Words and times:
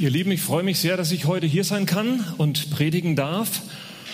Ihr 0.00 0.10
Lieben, 0.10 0.30
ich 0.30 0.42
freue 0.42 0.62
mich 0.62 0.78
sehr, 0.78 0.96
dass 0.96 1.10
ich 1.10 1.24
heute 1.24 1.48
hier 1.48 1.64
sein 1.64 1.84
kann 1.84 2.24
und 2.36 2.70
predigen 2.70 3.16
darf, 3.16 3.62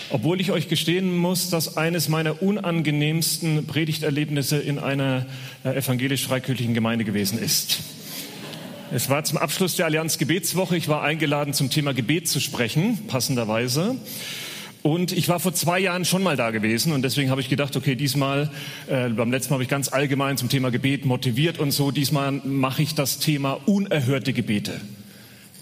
obwohl 0.09 0.41
ich 0.41 0.51
euch 0.51 0.67
gestehen 0.67 1.15
muss, 1.15 1.51
dass 1.51 1.77
eines 1.77 2.09
meiner 2.09 2.41
unangenehmsten 2.41 3.67
Predigterlebnisse 3.67 4.57
in 4.57 4.79
einer 4.79 5.27
äh, 5.63 5.77
evangelisch-freikirchlichen 5.77 6.73
Gemeinde 6.73 7.05
gewesen 7.05 7.37
ist. 7.37 7.81
Es 8.91 9.11
war 9.11 9.25
zum 9.25 9.37
Abschluss 9.37 9.75
der 9.75 9.85
Allianz 9.85 10.17
Gebetswoche. 10.17 10.75
Ich 10.75 10.87
war 10.87 11.03
eingeladen, 11.03 11.53
zum 11.53 11.69
Thema 11.69 11.93
Gebet 11.93 12.27
zu 12.27 12.39
sprechen, 12.39 13.05
passenderweise. 13.05 13.95
Und 14.81 15.11
ich 15.11 15.29
war 15.29 15.39
vor 15.39 15.53
zwei 15.53 15.79
Jahren 15.79 16.03
schon 16.03 16.23
mal 16.23 16.35
da 16.35 16.49
gewesen 16.49 16.93
und 16.93 17.03
deswegen 17.03 17.29
habe 17.29 17.41
ich 17.41 17.49
gedacht, 17.49 17.75
okay, 17.75 17.93
diesmal, 17.93 18.49
äh, 18.87 19.09
beim 19.09 19.29
letzten 19.29 19.51
Mal 19.51 19.57
habe 19.57 19.63
ich 19.63 19.69
ganz 19.69 19.89
allgemein 19.89 20.37
zum 20.37 20.49
Thema 20.49 20.71
Gebet 20.71 21.05
motiviert 21.05 21.59
und 21.59 21.69
so, 21.69 21.91
diesmal 21.91 22.31
mache 22.31 22.81
ich 22.81 22.95
das 22.95 23.19
Thema 23.19 23.59
unerhörte 23.67 24.33
Gebete. 24.33 24.81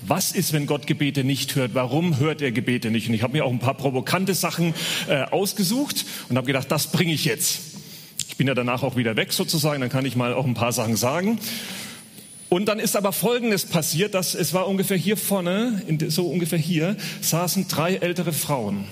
Was 0.05 0.33
ist, 0.33 0.51
wenn 0.51 0.65
Gott 0.65 0.85
Gebete 0.85 1.23
nicht 1.23 1.55
hört? 1.55 1.75
Warum 1.75 2.20
hört 2.20 2.41
er 2.41 2.52
Gebete 2.52 2.91
nicht? 2.91 3.07
Und 3.07 3.13
ich 3.13 3.23
habe 3.23 3.34
mir 3.34 3.45
auch 3.45 3.52
ein 3.52 3.59
paar 3.59 3.75
provokante 3.75 4.34
Sachen 4.34 4.73
äh, 5.07 5.23
ausgesucht 5.23 6.05
und 6.27 6.35
habe 6.35 6.48
gedacht, 6.48 6.70
das 6.70 6.91
bringe 6.91 7.13
ich 7.13 7.23
jetzt. 7.23 7.59
Ich 8.27 8.35
bin 8.35 8.47
ja 8.47 8.53
danach 8.53 8.84
auch 8.84 8.97
wieder 8.97 9.16
weg 9.16 9.31
sozusagen, 9.31 9.80
dann 9.80 9.89
kann 9.89 10.05
ich 10.05 10.16
mal 10.16 10.34
auch 10.34 10.45
ein 10.45 10.55
paar 10.55 10.73
Sachen 10.73 10.97
sagen. 10.97 11.39
Und 12.49 12.66
dann 12.66 12.80
ist 12.80 12.97
aber 12.97 13.13
Folgendes 13.13 13.66
passiert, 13.66 14.13
dass 14.13 14.35
es 14.35 14.53
war 14.53 14.67
ungefähr 14.67 14.97
hier 14.97 15.17
vorne, 15.17 15.81
so 16.09 16.27
ungefähr 16.27 16.59
hier, 16.59 16.97
saßen 17.22 17.67
drei 17.67 17.95
ältere 17.95 18.33
Frauen. 18.33 18.85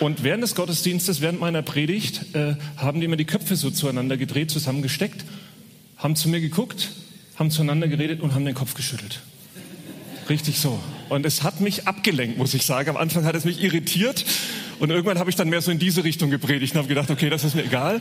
Und 0.00 0.24
während 0.24 0.42
des 0.42 0.54
Gottesdienstes, 0.54 1.20
während 1.20 1.40
meiner 1.40 1.62
Predigt, 1.62 2.34
äh, 2.34 2.56
haben 2.76 3.00
die 3.00 3.06
immer 3.06 3.16
die 3.16 3.24
Köpfe 3.24 3.56
so 3.56 3.70
zueinander 3.70 4.16
gedreht, 4.16 4.50
zusammengesteckt, 4.50 5.24
haben 5.96 6.16
zu 6.16 6.28
mir 6.28 6.40
geguckt, 6.40 6.90
haben 7.36 7.50
zueinander 7.50 7.88
geredet 7.88 8.20
und 8.20 8.34
haben 8.34 8.44
den 8.44 8.54
Kopf 8.54 8.74
geschüttelt. 8.74 9.20
Richtig 10.28 10.58
so. 10.58 10.78
Und 11.08 11.26
es 11.26 11.42
hat 11.42 11.60
mich 11.60 11.86
abgelenkt, 11.86 12.38
muss 12.38 12.54
ich 12.54 12.64
sagen. 12.64 12.90
Am 12.90 12.96
Anfang 12.96 13.24
hat 13.24 13.34
es 13.34 13.44
mich 13.44 13.62
irritiert 13.62 14.24
und 14.78 14.90
irgendwann 14.90 15.18
habe 15.18 15.30
ich 15.30 15.36
dann 15.36 15.48
mehr 15.48 15.60
so 15.60 15.70
in 15.70 15.78
diese 15.78 16.04
Richtung 16.04 16.30
gepredigt 16.30 16.74
und 16.74 16.78
habe 16.78 16.88
gedacht, 16.88 17.10
okay, 17.10 17.30
das 17.30 17.44
ist 17.44 17.54
mir 17.54 17.64
egal. 17.64 18.00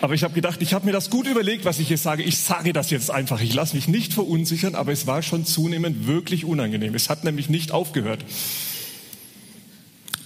Aber 0.00 0.14
ich 0.14 0.24
habe 0.24 0.34
gedacht, 0.34 0.60
ich 0.60 0.74
habe 0.74 0.84
mir 0.84 0.92
das 0.92 1.08
gut 1.08 1.26
überlegt, 1.26 1.64
was 1.64 1.78
ich 1.78 1.88
jetzt 1.88 2.02
sage. 2.02 2.22
Ich 2.22 2.38
sage 2.38 2.72
das 2.72 2.90
jetzt 2.90 3.10
einfach. 3.10 3.40
Ich 3.40 3.54
lasse 3.54 3.74
mich 3.74 3.88
nicht 3.88 4.12
verunsichern, 4.12 4.74
aber 4.74 4.92
es 4.92 5.06
war 5.06 5.22
schon 5.22 5.46
zunehmend 5.46 6.06
wirklich 6.06 6.44
unangenehm. 6.44 6.94
Es 6.94 7.08
hat 7.08 7.24
nämlich 7.24 7.48
nicht 7.48 7.72
aufgehört. 7.72 8.24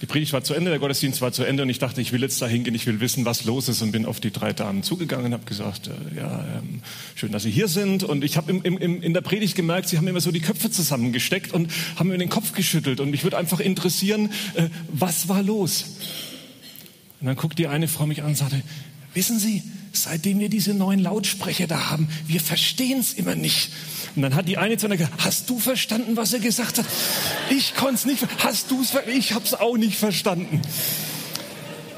Die 0.09 0.13
Predigt 0.13 0.33
war 0.33 0.43
zu 0.43 0.55
Ende, 0.55 0.71
der 0.71 0.79
Gottesdienst 0.79 1.21
war 1.21 1.31
zu 1.31 1.43
Ende 1.43 1.61
und 1.61 1.69
ich 1.69 1.77
dachte, 1.77 2.01
ich 2.01 2.11
will 2.11 2.23
jetzt 2.23 2.41
da 2.41 2.47
hingehen, 2.47 2.73
ich 2.73 2.87
will 2.87 2.99
wissen, 2.99 3.25
was 3.25 3.43
los 3.43 3.69
ist 3.69 3.83
und 3.83 3.91
bin 3.91 4.07
auf 4.07 4.19
die 4.19 4.31
drei 4.31 4.53
Damen 4.53 4.81
zugegangen 4.81 5.27
und 5.27 5.33
habe 5.33 5.45
gesagt, 5.45 5.85
äh, 5.85 6.17
ja, 6.17 6.47
ähm, 6.57 6.81
schön, 7.13 7.31
dass 7.31 7.43
Sie 7.43 7.51
hier 7.51 7.67
sind. 7.67 8.01
Und 8.01 8.23
ich 8.23 8.35
habe 8.35 8.51
im, 8.51 8.63
im, 8.63 9.03
in 9.03 9.13
der 9.13 9.21
Predigt 9.21 9.55
gemerkt, 9.55 9.87
Sie 9.87 9.99
haben 9.99 10.07
immer 10.07 10.19
so 10.19 10.31
die 10.31 10.39
Köpfe 10.39 10.71
zusammengesteckt 10.71 11.53
und 11.53 11.71
haben 11.95 12.09
mir 12.09 12.17
den 12.17 12.29
Kopf 12.29 12.53
geschüttelt. 12.53 13.01
Und 13.01 13.11
mich 13.11 13.23
würde 13.23 13.37
einfach 13.37 13.59
interessieren, 13.59 14.31
äh, 14.55 14.69
was 14.91 15.29
war 15.29 15.43
los? 15.43 15.85
Und 17.21 17.27
dann 17.27 17.35
guckt 17.35 17.59
die 17.59 17.67
eine 17.67 17.87
Frau 17.87 18.07
mich 18.07 18.23
an 18.23 18.29
und 18.29 18.35
sagte, 18.35 18.63
wissen 19.13 19.37
Sie, 19.37 19.61
seitdem 19.93 20.39
wir 20.39 20.49
diese 20.49 20.73
neuen 20.73 20.99
Lautsprecher 20.99 21.67
da 21.67 21.89
haben, 21.89 22.09
wir 22.27 22.39
verstehen 22.39 22.99
es 22.99 23.13
immer 23.13 23.35
nicht. 23.35 23.71
Und 24.15 24.23
dann 24.23 24.35
hat 24.35 24.47
die 24.47 24.57
eine 24.57 24.77
zu 24.77 24.85
einer 24.87 24.97
gesagt, 24.97 25.23
hast 25.23 25.49
du 25.49 25.59
verstanden, 25.59 26.17
was 26.17 26.33
er 26.33 26.39
gesagt 26.39 26.77
hat? 26.77 26.85
Ich 27.49 27.75
konnte 27.75 27.95
es 27.95 28.05
nicht. 28.05 28.25
Hast 28.39 28.71
du 28.71 28.81
es? 28.81 28.93
Ich 29.07 29.33
habe 29.33 29.45
es 29.45 29.53
auch 29.53 29.77
nicht 29.77 29.97
verstanden. 29.97 30.61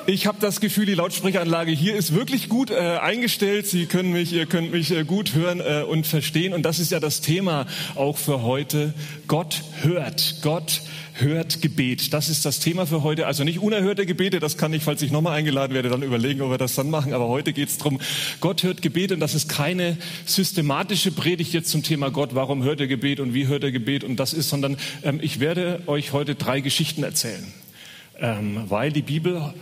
Ich 0.07 0.25
habe 0.25 0.39
das 0.41 0.59
Gefühl, 0.59 0.87
die 0.87 0.95
Lautsprecheranlage 0.95 1.71
hier 1.71 1.95
ist 1.95 2.15
wirklich 2.15 2.49
gut 2.49 2.71
äh, 2.71 2.75
eingestellt. 2.75 3.67
Sie 3.67 3.85
können 3.85 4.11
mich, 4.11 4.33
ihr 4.33 4.47
könnt 4.47 4.71
mich 4.71 4.91
äh, 4.91 5.03
gut 5.03 5.35
hören 5.35 5.59
äh, 5.59 5.83
und 5.83 6.07
verstehen. 6.07 6.53
Und 6.53 6.63
das 6.63 6.79
ist 6.79 6.91
ja 6.91 6.99
das 6.99 7.21
Thema 7.21 7.67
auch 7.95 8.17
für 8.17 8.41
heute. 8.41 8.95
Gott 9.27 9.61
hört. 9.83 10.37
Gott 10.41 10.81
hört 11.13 11.61
Gebet. 11.61 12.13
Das 12.13 12.29
ist 12.29 12.45
das 12.45 12.59
Thema 12.59 12.87
für 12.87 13.03
heute. 13.03 13.27
Also 13.27 13.43
nicht 13.43 13.59
unerhörte 13.59 14.07
Gebete, 14.07 14.39
das 14.39 14.57
kann 14.57 14.73
ich, 14.73 14.83
falls 14.83 15.03
ich 15.03 15.11
nochmal 15.11 15.37
eingeladen 15.37 15.75
werde, 15.75 15.89
dann 15.89 16.01
überlegen, 16.01 16.41
ob 16.41 16.49
wir 16.49 16.57
das 16.57 16.73
dann 16.73 16.89
machen. 16.89 17.13
Aber 17.13 17.27
heute 17.27 17.53
geht 17.53 17.69
es 17.69 17.77
darum, 17.77 17.99
Gott 18.39 18.63
hört 18.63 18.81
Gebet 18.81 19.11
und 19.11 19.19
das 19.19 19.35
ist 19.35 19.49
keine 19.49 19.97
systematische 20.25 21.11
Predigt 21.11 21.53
jetzt 21.53 21.69
zum 21.69 21.83
Thema 21.83 22.09
Gott, 22.09 22.33
warum 22.33 22.63
hört 22.63 22.79
er 22.79 22.87
Gebet 22.87 23.19
und 23.19 23.35
wie 23.35 23.45
hört 23.45 23.63
er 23.63 23.71
Gebet 23.71 24.03
und 24.03 24.19
das 24.19 24.33
ist, 24.33 24.49
sondern 24.49 24.77
ähm, 25.03 25.19
ich 25.21 25.39
werde 25.39 25.83
euch 25.85 26.11
heute 26.11 26.33
drei 26.33 26.59
Geschichten 26.59 27.03
erzählen, 27.03 27.45
ähm, 28.19 28.63
weil 28.67 28.91
die 28.91 29.03
Bibel 29.03 29.53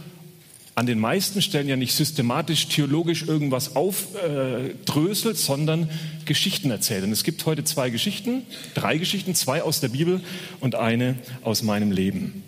an 0.79 0.85
den 0.85 0.97
meisten 0.97 1.41
Stellen 1.41 1.67
ja 1.67 1.75
nicht 1.75 1.93
systematisch 1.93 2.69
theologisch 2.69 3.23
irgendwas 3.23 3.75
aufdröselt, 3.75 5.35
äh, 5.35 5.37
sondern 5.37 5.89
Geschichten 6.23 6.71
erzählt. 6.71 7.03
Und 7.03 7.11
es 7.11 7.25
gibt 7.25 7.45
heute 7.45 7.65
zwei 7.65 7.89
Geschichten, 7.89 8.43
drei 8.75 8.97
Geschichten, 8.97 9.35
zwei 9.35 9.61
aus 9.61 9.81
der 9.81 9.89
Bibel 9.89 10.21
und 10.61 10.75
eine 10.75 11.15
aus 11.43 11.63
meinem 11.63 11.91
Leben. 11.91 12.43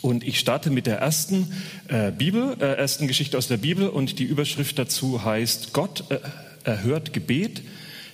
Und 0.00 0.22
ich 0.22 0.38
starte 0.38 0.70
mit 0.70 0.86
der 0.86 0.98
ersten 0.98 1.52
äh, 1.88 2.12
Bibel, 2.12 2.56
äh, 2.60 2.76
ersten 2.76 3.08
Geschichte 3.08 3.36
aus 3.36 3.48
der 3.48 3.56
Bibel 3.56 3.88
und 3.88 4.20
die 4.20 4.24
Überschrift 4.24 4.78
dazu 4.78 5.24
heißt: 5.24 5.72
Gott 5.72 6.04
äh, 6.12 6.20
erhört 6.62 7.12
Gebet, 7.12 7.62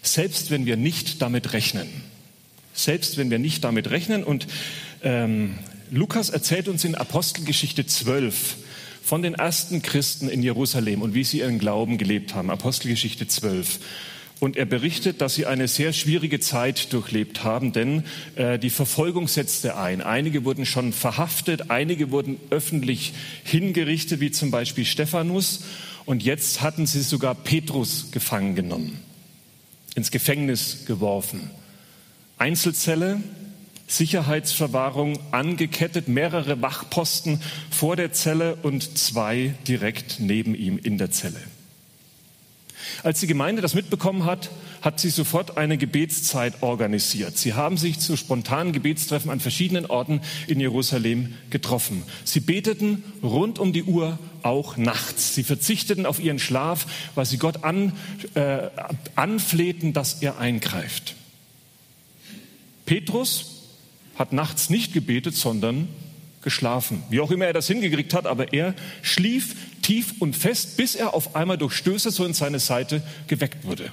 selbst 0.00 0.50
wenn 0.50 0.64
wir 0.64 0.78
nicht 0.78 1.20
damit 1.20 1.52
rechnen. 1.52 1.88
Selbst 2.72 3.18
wenn 3.18 3.30
wir 3.30 3.38
nicht 3.38 3.64
damit 3.64 3.90
rechnen. 3.90 4.24
Und 4.24 4.46
ähm, 5.02 5.58
Lukas 5.90 6.30
erzählt 6.30 6.68
uns 6.68 6.84
in 6.84 6.94
Apostelgeschichte 6.94 7.84
12 7.84 8.56
von 9.02 9.22
den 9.22 9.34
ersten 9.34 9.82
Christen 9.82 10.28
in 10.28 10.42
Jerusalem 10.42 11.02
und 11.02 11.14
wie 11.14 11.24
sie 11.24 11.40
ihren 11.40 11.58
Glauben 11.58 11.98
gelebt 11.98 12.34
haben. 12.34 12.50
Apostelgeschichte 12.50 13.26
12. 13.26 13.80
Und 14.42 14.56
er 14.56 14.64
berichtet, 14.64 15.20
dass 15.20 15.36
sie 15.36 15.46
eine 15.46 15.68
sehr 15.68 15.92
schwierige 15.92 16.40
Zeit 16.40 16.92
durchlebt 16.92 17.44
haben, 17.44 17.72
denn 17.72 18.02
äh, 18.34 18.58
die 18.58 18.70
Verfolgung 18.70 19.28
setzte 19.28 19.76
ein. 19.76 20.00
Einige 20.00 20.44
wurden 20.44 20.66
schon 20.66 20.92
verhaftet, 20.92 21.70
einige 21.70 22.10
wurden 22.10 22.38
öffentlich 22.50 23.12
hingerichtet, 23.44 24.18
wie 24.18 24.32
zum 24.32 24.50
Beispiel 24.50 24.84
Stephanus. 24.84 25.60
Und 26.06 26.24
jetzt 26.24 26.60
hatten 26.60 26.86
sie 26.86 27.02
sogar 27.02 27.36
Petrus 27.36 28.10
gefangen 28.10 28.56
genommen, 28.56 28.98
ins 29.94 30.10
Gefängnis 30.10 30.86
geworfen. 30.86 31.50
Einzelzelle, 32.36 33.20
Sicherheitsverwahrung 33.96 35.18
angekettet, 35.32 36.08
mehrere 36.08 36.62
Wachposten 36.62 37.40
vor 37.70 37.96
der 37.96 38.12
Zelle 38.12 38.56
und 38.62 38.98
zwei 38.98 39.54
direkt 39.68 40.18
neben 40.18 40.54
ihm 40.54 40.78
in 40.78 40.98
der 40.98 41.10
Zelle. 41.10 41.40
Als 43.02 43.20
die 43.20 43.26
Gemeinde 43.26 43.62
das 43.62 43.74
mitbekommen 43.74 44.24
hat, 44.24 44.50
hat 44.80 44.98
sie 44.98 45.10
sofort 45.10 45.56
eine 45.56 45.78
Gebetszeit 45.78 46.62
organisiert. 46.62 47.38
Sie 47.38 47.54
haben 47.54 47.76
sich 47.76 48.00
zu 48.00 48.16
spontanen 48.16 48.72
Gebetstreffen 48.72 49.30
an 49.30 49.40
verschiedenen 49.40 49.86
Orten 49.86 50.20
in 50.46 50.58
Jerusalem 50.58 51.34
getroffen. 51.50 52.02
Sie 52.24 52.40
beteten 52.40 53.04
rund 53.22 53.58
um 53.58 53.72
die 53.72 53.84
Uhr, 53.84 54.18
auch 54.42 54.76
nachts. 54.76 55.34
Sie 55.34 55.44
verzichteten 55.44 56.06
auf 56.06 56.18
ihren 56.18 56.40
Schlaf, 56.40 56.86
weil 57.14 57.26
sie 57.26 57.38
Gott 57.38 57.62
an, 57.62 57.92
äh, 58.34 58.68
anflehten, 59.14 59.92
dass 59.92 60.20
er 60.22 60.38
eingreift. 60.38 61.14
Petrus 62.86 63.51
hat 64.16 64.32
nachts 64.32 64.70
nicht 64.70 64.92
gebetet, 64.92 65.34
sondern 65.34 65.88
geschlafen. 66.42 67.02
Wie 67.08 67.20
auch 67.20 67.30
immer 67.30 67.46
er 67.46 67.52
das 67.52 67.68
hingekriegt 67.68 68.14
hat, 68.14 68.26
aber 68.26 68.52
er 68.52 68.74
schlief 69.00 69.54
tief 69.80 70.14
und 70.18 70.36
fest, 70.36 70.76
bis 70.76 70.94
er 70.94 71.14
auf 71.14 71.34
einmal 71.36 71.58
durch 71.58 71.74
Stöße 71.74 72.10
so 72.10 72.24
in 72.24 72.34
seine 72.34 72.58
Seite 72.58 73.02
geweckt 73.28 73.64
wurde. 73.64 73.90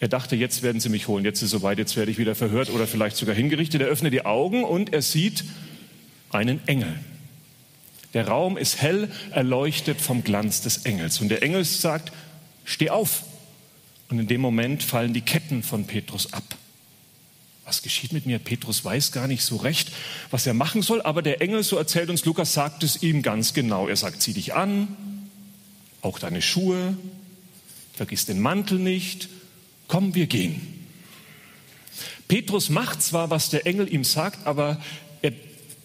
Er 0.00 0.08
dachte, 0.08 0.36
jetzt 0.36 0.62
werden 0.62 0.80
sie 0.80 0.90
mich 0.90 1.08
holen, 1.08 1.24
jetzt 1.24 1.38
ist 1.38 1.46
es 1.46 1.50
soweit, 1.50 1.78
jetzt 1.78 1.96
werde 1.96 2.10
ich 2.10 2.18
wieder 2.18 2.36
verhört 2.36 2.70
oder 2.70 2.86
vielleicht 2.86 3.16
sogar 3.16 3.34
hingerichtet. 3.34 3.80
Er 3.80 3.88
öffnet 3.88 4.12
die 4.12 4.24
Augen 4.24 4.62
und 4.62 4.92
er 4.92 5.02
sieht 5.02 5.44
einen 6.30 6.60
Engel. 6.68 6.94
Der 8.14 8.28
Raum 8.28 8.56
ist 8.56 8.80
hell 8.80 9.10
erleuchtet 9.32 10.00
vom 10.00 10.22
Glanz 10.22 10.60
des 10.62 10.78
Engels. 10.84 11.20
Und 11.20 11.30
der 11.30 11.42
Engel 11.42 11.64
sagt, 11.64 12.12
steh 12.64 12.90
auf. 12.90 13.24
Und 14.08 14.18
in 14.18 14.28
dem 14.28 14.40
Moment 14.40 14.82
fallen 14.82 15.12
die 15.12 15.20
Ketten 15.20 15.62
von 15.62 15.86
Petrus 15.86 16.32
ab 16.32 16.44
was 17.68 17.82
geschieht 17.82 18.14
mit 18.14 18.24
mir? 18.24 18.38
Petrus 18.38 18.82
weiß 18.82 19.12
gar 19.12 19.28
nicht 19.28 19.44
so 19.44 19.56
recht, 19.56 19.92
was 20.30 20.46
er 20.46 20.54
machen 20.54 20.80
soll, 20.80 21.02
aber 21.02 21.20
der 21.20 21.42
Engel, 21.42 21.62
so 21.62 21.76
erzählt 21.76 22.08
uns 22.08 22.24
Lukas, 22.24 22.54
sagt 22.54 22.82
es 22.82 23.02
ihm 23.02 23.20
ganz 23.20 23.52
genau. 23.52 23.88
Er 23.88 23.96
sagt, 23.96 24.22
zieh 24.22 24.32
dich 24.32 24.54
an, 24.54 24.88
auch 26.00 26.18
deine 26.18 26.40
Schuhe, 26.40 26.96
vergiss 27.92 28.24
den 28.24 28.40
Mantel 28.40 28.78
nicht, 28.78 29.28
komm, 29.86 30.14
wir 30.14 30.26
gehen. 30.26 30.88
Petrus 32.26 32.70
macht 32.70 33.02
zwar, 33.02 33.28
was 33.28 33.50
der 33.50 33.66
Engel 33.66 33.92
ihm 33.92 34.04
sagt, 34.04 34.46
aber 34.46 34.80
er 35.20 35.32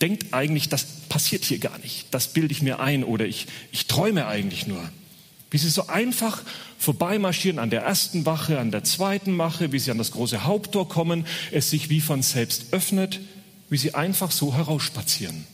denkt 0.01 0.33
eigentlich, 0.33 0.69
das 0.69 0.85
passiert 1.09 1.43
hier 1.43 1.59
gar 1.59 1.77
nicht. 1.79 2.07
Das 2.11 2.29
bilde 2.29 2.53
ich 2.53 2.61
mir 2.61 2.79
ein 2.79 3.03
oder 3.03 3.25
ich, 3.25 3.47
ich 3.73 3.87
träume 3.87 4.25
eigentlich 4.27 4.67
nur. 4.67 4.89
Wie 5.53 5.59
sie 5.59 5.69
so 5.69 5.85
einfach 5.85 6.41
vorbeimarschieren 6.79 7.59
an 7.59 7.69
der 7.69 7.83
ersten 7.83 8.25
Wache, 8.25 8.57
an 8.57 8.71
der 8.71 8.83
zweiten 8.83 9.37
Wache, 9.37 9.71
wie 9.71 9.77
sie 9.77 9.91
an 9.91 9.99
das 9.99 10.09
große 10.09 10.45
Haupttor 10.45 10.89
kommen, 10.89 11.27
es 11.51 11.69
sich 11.69 11.91
wie 11.91 12.01
von 12.01 12.23
selbst 12.23 12.73
öffnet, 12.73 13.19
wie 13.69 13.77
sie 13.77 13.93
einfach 13.93 14.31
so 14.31 14.55
herausspazieren. 14.55 15.45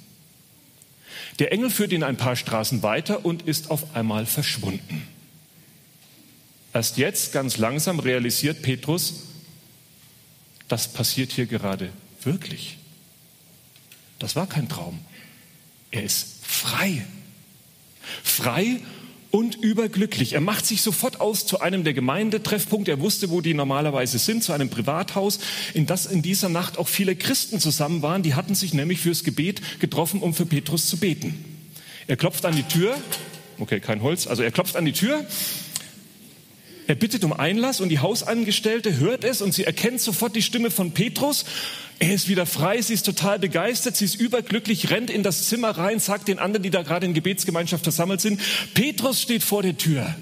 Der 1.40 1.52
Engel 1.52 1.70
führt 1.70 1.92
ihn 1.92 2.04
ein 2.04 2.16
paar 2.16 2.38
Straßen 2.38 2.82
weiter 2.82 3.26
und 3.26 3.42
ist 3.42 3.72
auf 3.72 3.94
einmal 3.94 4.26
verschwunden. 4.26 5.06
Erst 6.72 6.96
jetzt, 6.96 7.34
ganz 7.34 7.58
langsam, 7.58 8.00
realisiert 8.00 8.62
Petrus, 8.62 9.24
das 10.70 10.88
passiert 10.88 11.34
hier 11.34 11.46
gerade 11.46 11.90
wirklich. 12.24 12.78
Das 14.18 14.38
war 14.38 14.48
kein 14.48 14.70
Traum. 14.70 15.00
Er 15.92 16.04
ist 16.04 16.38
frei. 16.42 17.06
Frei 18.24 18.80
und 19.32 19.56
überglücklich. 19.56 20.34
Er 20.34 20.42
macht 20.42 20.66
sich 20.66 20.82
sofort 20.82 21.22
aus 21.22 21.46
zu 21.46 21.60
einem 21.60 21.84
der 21.84 21.94
Gemeindetreffpunkte. 21.94 22.92
Er 22.92 23.00
wusste, 23.00 23.30
wo 23.30 23.42
die 23.42 23.54
normalerweise 23.54 24.18
sind, 24.18 24.44
zu 24.44 24.54
einem 24.54 24.70
Privathaus, 24.70 25.40
in 25.74 25.86
das 25.86 26.06
in 26.06 26.22
dieser 26.22 26.50
Nacht 26.50 26.78
auch 26.78 26.88
viele 26.88 27.16
Christen 27.16 27.60
zusammen 27.60 28.02
waren. 28.02 28.24
Die 28.24 28.34
hatten 28.34 28.56
sich 28.56 28.74
nämlich 28.74 29.00
fürs 29.02 29.24
Gebet 29.24 29.80
getroffen, 29.80 30.22
um 30.22 30.34
für 30.34 30.46
Petrus 30.46 30.88
zu 30.88 30.98
beten. 30.98 31.46
Er 32.08 32.18
klopft 32.18 32.46
an 32.46 32.56
die 32.56 32.64
Tür. 32.64 32.96
Okay, 33.60 33.80
kein 33.80 34.02
Holz. 34.02 34.26
Also 34.26 34.42
er 34.42 34.52
klopft 34.52 34.76
an 34.76 34.86
die 34.86 34.94
Tür. 34.94 35.26
Er 36.88 36.96
bittet 36.96 37.24
um 37.24 37.34
Einlass 37.34 37.82
und 37.82 37.90
die 37.90 38.00
Hausangestellte 38.00 38.98
hört 38.98 39.24
es 39.24 39.44
und 39.44 39.54
sie 39.54 39.64
erkennt 39.64 40.02
sofort 40.02 40.36
die 40.36 40.42
Stimme 40.42 40.72
von 40.72 40.92
Petrus 40.92 41.46
er 42.00 42.14
ist 42.14 42.30
wieder 42.30 42.46
frei, 42.46 42.82
sie 42.82 42.94
ist 42.94 43.06
total 43.06 43.40
begeistert, 43.40 43.98
sie 43.98 44.06
ist 44.06 44.16
überglücklich, 44.16 44.90
rennt 44.90 45.10
in 45.10 45.22
das 45.22 45.50
Zimmer 45.50 45.72
rein, 45.72 46.00
sagt 46.00 46.30
den 46.30 46.40
anderen, 46.40 46.64
die 46.64 46.70
da 46.70 46.82
gerade 46.82 47.06
in 47.06 47.14
Gebetsgemeinschaft 47.14 47.84
versammelt 47.84 48.22
sind, 48.22 48.42
Petrus 48.74 49.22
steht 49.22 49.44
vor 49.44 49.62
der 49.62 49.78
Tür. 49.78 50.16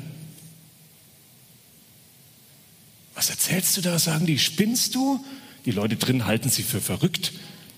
Was 3.13 3.29
erzählst 3.29 3.77
du 3.77 3.81
da? 3.81 3.97
Sagen 3.99 4.25
die, 4.25 4.39
spinnst 4.39 4.95
du? 4.95 5.23
Die 5.65 5.71
Leute 5.71 5.95
drin 5.95 6.25
halten 6.25 6.49
sie 6.49 6.63
für 6.63 6.81
verrückt. 6.81 7.33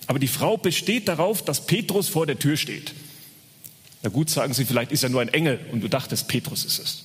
Aber 0.07 0.19
die 0.19 0.27
Frau 0.27 0.57
besteht 0.57 1.07
darauf, 1.07 1.43
dass 1.43 1.65
Petrus 1.65 2.07
vor 2.07 2.25
der 2.25 2.39
Tür 2.39 2.57
steht. 2.57 2.93
Na 4.01 4.09
gut, 4.09 4.29
sagen 4.29 4.53
sie, 4.53 4.65
vielleicht 4.65 4.91
ist 4.91 5.03
er 5.03 5.09
nur 5.09 5.21
ein 5.21 5.29
Engel 5.29 5.59
und 5.71 5.81
du 5.81 5.87
dachtest, 5.87 6.27
Petrus 6.27 6.63
ist 6.63 6.79
es. 6.79 7.03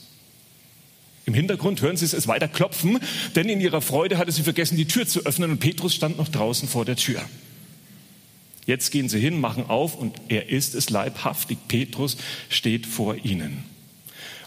Im 1.26 1.34
Hintergrund 1.34 1.80
hören 1.80 1.96
Sie 1.96 2.04
es 2.04 2.28
weiter 2.28 2.48
klopfen, 2.48 2.98
denn 3.34 3.48
in 3.48 3.60
ihrer 3.60 3.80
Freude 3.80 4.18
hatte 4.18 4.32
sie 4.32 4.42
vergessen, 4.42 4.76
die 4.76 4.86
Tür 4.86 5.06
zu 5.06 5.24
öffnen 5.24 5.50
und 5.50 5.58
Petrus 5.58 5.94
stand 5.94 6.18
noch 6.18 6.28
draußen 6.28 6.68
vor 6.68 6.84
der 6.84 6.96
Tür. 6.96 7.22
Jetzt 8.66 8.90
gehen 8.90 9.08
sie 9.08 9.20
hin, 9.20 9.40
machen 9.40 9.66
auf 9.68 9.94
und 9.94 10.16
er 10.28 10.48
ist 10.48 10.74
es 10.74 10.90
leibhaftig. 10.90 11.58
Petrus 11.68 12.16
steht 12.48 12.86
vor 12.86 13.16
ihnen. 13.24 13.64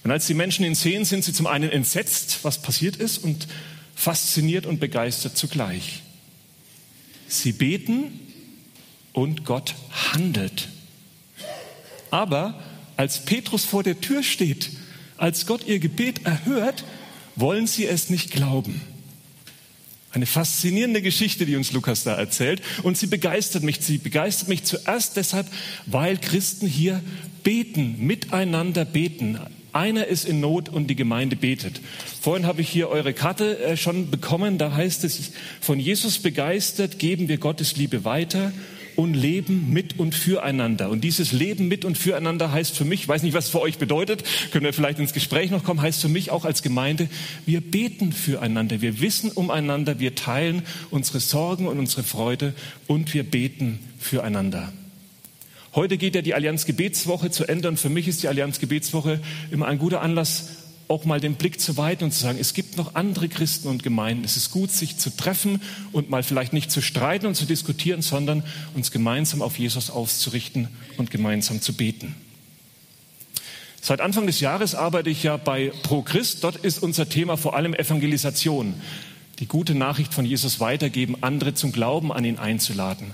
Und 0.04 0.12
als 0.12 0.28
die 0.28 0.34
Menschen 0.34 0.66
ihn 0.66 0.76
sehen, 0.76 1.06
sind 1.06 1.24
sie 1.24 1.34
zum 1.34 1.48
einen 1.48 1.70
entsetzt, 1.70 2.40
was 2.44 2.62
passiert 2.62 2.96
ist, 2.96 3.18
und 3.20 3.48
fasziniert 3.96 4.66
und 4.66 4.80
begeistert 4.80 5.38
zugleich. 5.38 6.02
Sie 7.28 7.52
beten 7.52 8.20
und 9.14 9.44
Gott 9.44 9.76
handelt. 10.14 10.70
Aber 12.10 12.64
als 12.96 13.26
Petrus 13.26 13.66
vor 13.66 13.84
der 13.84 14.00
Tür 14.00 14.24
steht, 14.24 14.70
als 15.18 15.46
Gott 15.46 15.68
ihr 15.68 15.80
Gebet 15.80 16.26
erhört, 16.26 16.84
wollen 17.36 17.68
sie 17.68 17.86
es 17.86 18.10
nicht 18.10 18.32
glauben. 18.32 18.82
Eine 20.12 20.26
faszinierende 20.26 21.02
Geschichte, 21.02 21.46
die 21.46 21.56
uns 21.56 21.74
Lukas 21.74 22.04
da 22.04 22.16
erzählt. 22.16 22.62
Und 22.84 22.98
sie 22.98 23.08
begeistert 23.08 23.64
mich. 23.64 23.80
Sie 23.82 23.98
begeistert 23.98 24.48
mich 24.48 24.64
zuerst 24.64 25.18
deshalb, 25.18 25.48
weil 25.86 26.18
Christen 26.18 26.66
hier 26.66 27.02
beten, 27.44 27.96
miteinander 28.00 28.86
beten. 28.86 29.40
Einer 29.74 30.08
ist 30.08 30.26
in 30.26 30.40
Not 30.40 30.70
und 30.70 30.88
die 30.88 30.96
Gemeinde 30.96 31.36
betet. 31.36 31.82
Vorhin 32.22 32.48
habe 32.48 32.62
ich 32.62 32.70
hier 32.70 32.90
eure 32.90 33.14
Karte 33.14 33.60
äh, 33.60 33.78
schon 33.78 34.10
bekommen. 34.10 34.58
Da 34.58 34.74
heißt 34.74 35.04
es, 35.04 35.34
von 35.62 35.80
Jesus 35.80 36.18
begeistert 36.20 36.98
geben 36.98 37.28
wir 37.28 37.38
Gottes 37.38 37.76
Liebe 37.76 38.04
weiter 38.04 38.54
und 38.98 39.14
leben 39.14 39.72
mit 39.72 40.00
und 40.00 40.16
füreinander. 40.16 40.90
Und 40.90 41.04
dieses 41.04 41.32
Leben 41.32 41.68
mit 41.68 41.86
und 41.86 41.98
füreinander 41.98 42.52
heißt 42.52 42.76
für 42.76 42.84
mich, 42.84 43.08
weiß 43.08 43.22
nicht, 43.22 43.36
was 43.36 43.46
es 43.46 43.52
für 43.52 43.62
euch 43.62 43.78
bedeutet, 43.78 44.24
können 44.52 44.66
wir 44.66 44.74
vielleicht 44.74 44.98
ins 45.00 45.14
Gespräch 45.14 45.52
noch 45.52 45.64
kommen, 45.64 45.82
heißt 45.82 46.02
für 46.02 46.10
mich 46.10 46.32
auch 46.32 46.46
als 46.46 46.64
Gemeinde, 46.64 47.08
wir 47.46 47.62
beten 47.62 48.12
füreinander, 48.12 48.82
wir 48.82 49.00
wissen 49.00 49.32
umeinander, 49.32 50.00
wir 50.00 50.16
teilen 50.16 50.64
unsere 50.90 51.20
Sorgen 51.20 51.68
und 51.68 51.78
unsere 51.78 52.02
Freude 52.04 52.56
und 52.88 53.14
wir 53.14 53.24
beten 53.24 53.80
füreinander. 54.00 54.74
Heute 55.76 56.00
geht 56.00 56.16
ja 56.16 56.24
die 56.24 56.34
Allianz 56.34 56.66
Gebetswoche 56.66 57.30
zu 57.30 57.48
Ende 57.48 57.68
und 57.68 57.78
für 57.78 57.90
mich 57.90 58.08
ist 58.08 58.24
die 58.24 58.28
Allianz 58.28 58.60
Gebetswoche 58.60 59.20
immer 59.52 59.68
ein 59.68 59.78
guter 59.78 60.02
Anlass, 60.02 60.57
auch 60.88 61.06
mal 61.06 61.20
den 61.20 61.36
Blick 61.36 61.60
zu 61.60 61.78
weiten 61.78 62.06
und 62.06 62.12
zu 62.12 62.22
sagen, 62.22 62.38
es 62.40 62.54
gibt 62.54 62.78
noch 62.78 62.96
andere 62.96 63.28
Christen 63.28 63.68
und 63.68 63.84
Gemeinden. 63.84 64.24
Es 64.24 64.38
ist 64.38 64.52
gut, 64.52 64.72
sich 64.72 64.98
zu 64.98 65.16
treffen 65.16 65.62
und 65.92 66.10
mal 66.10 66.24
vielleicht 66.24 66.54
nicht 66.54 66.72
zu 66.72 66.82
streiten 66.82 67.26
und 67.26 67.36
zu 67.36 67.46
diskutieren, 67.46 68.02
sondern 68.02 68.44
uns 68.74 68.92
gemeinsam 68.92 69.42
auf 69.42 69.60
Jesus 69.60 69.90
auszurichten 69.90 70.70
und 70.98 71.12
gemeinsam 71.12 71.62
zu 71.62 71.74
beten. 71.74 72.16
Seit 73.82 74.02
Anfang 74.02 74.28
des 74.28 74.40
Jahres 74.40 74.76
arbeite 74.76 75.10
ich 75.10 75.24
ja 75.24 75.38
bei 75.38 75.72
Pro 75.84 76.02
Christ. 76.02 76.44
Dort 76.44 76.58
ist 76.58 76.82
unser 76.82 77.08
Thema 77.10 77.38
vor 77.38 77.56
allem 77.56 77.74
Evangelisation. 77.74 78.74
Die 79.40 79.46
gute 79.46 79.76
Nachricht 79.76 80.14
von 80.14 80.26
Jesus 80.26 80.60
weitergeben, 80.60 81.16
andere 81.22 81.54
zum 81.54 81.72
Glauben 81.72 82.12
an 82.12 82.26
ihn 82.26 82.38
einzuladen. 82.38 83.12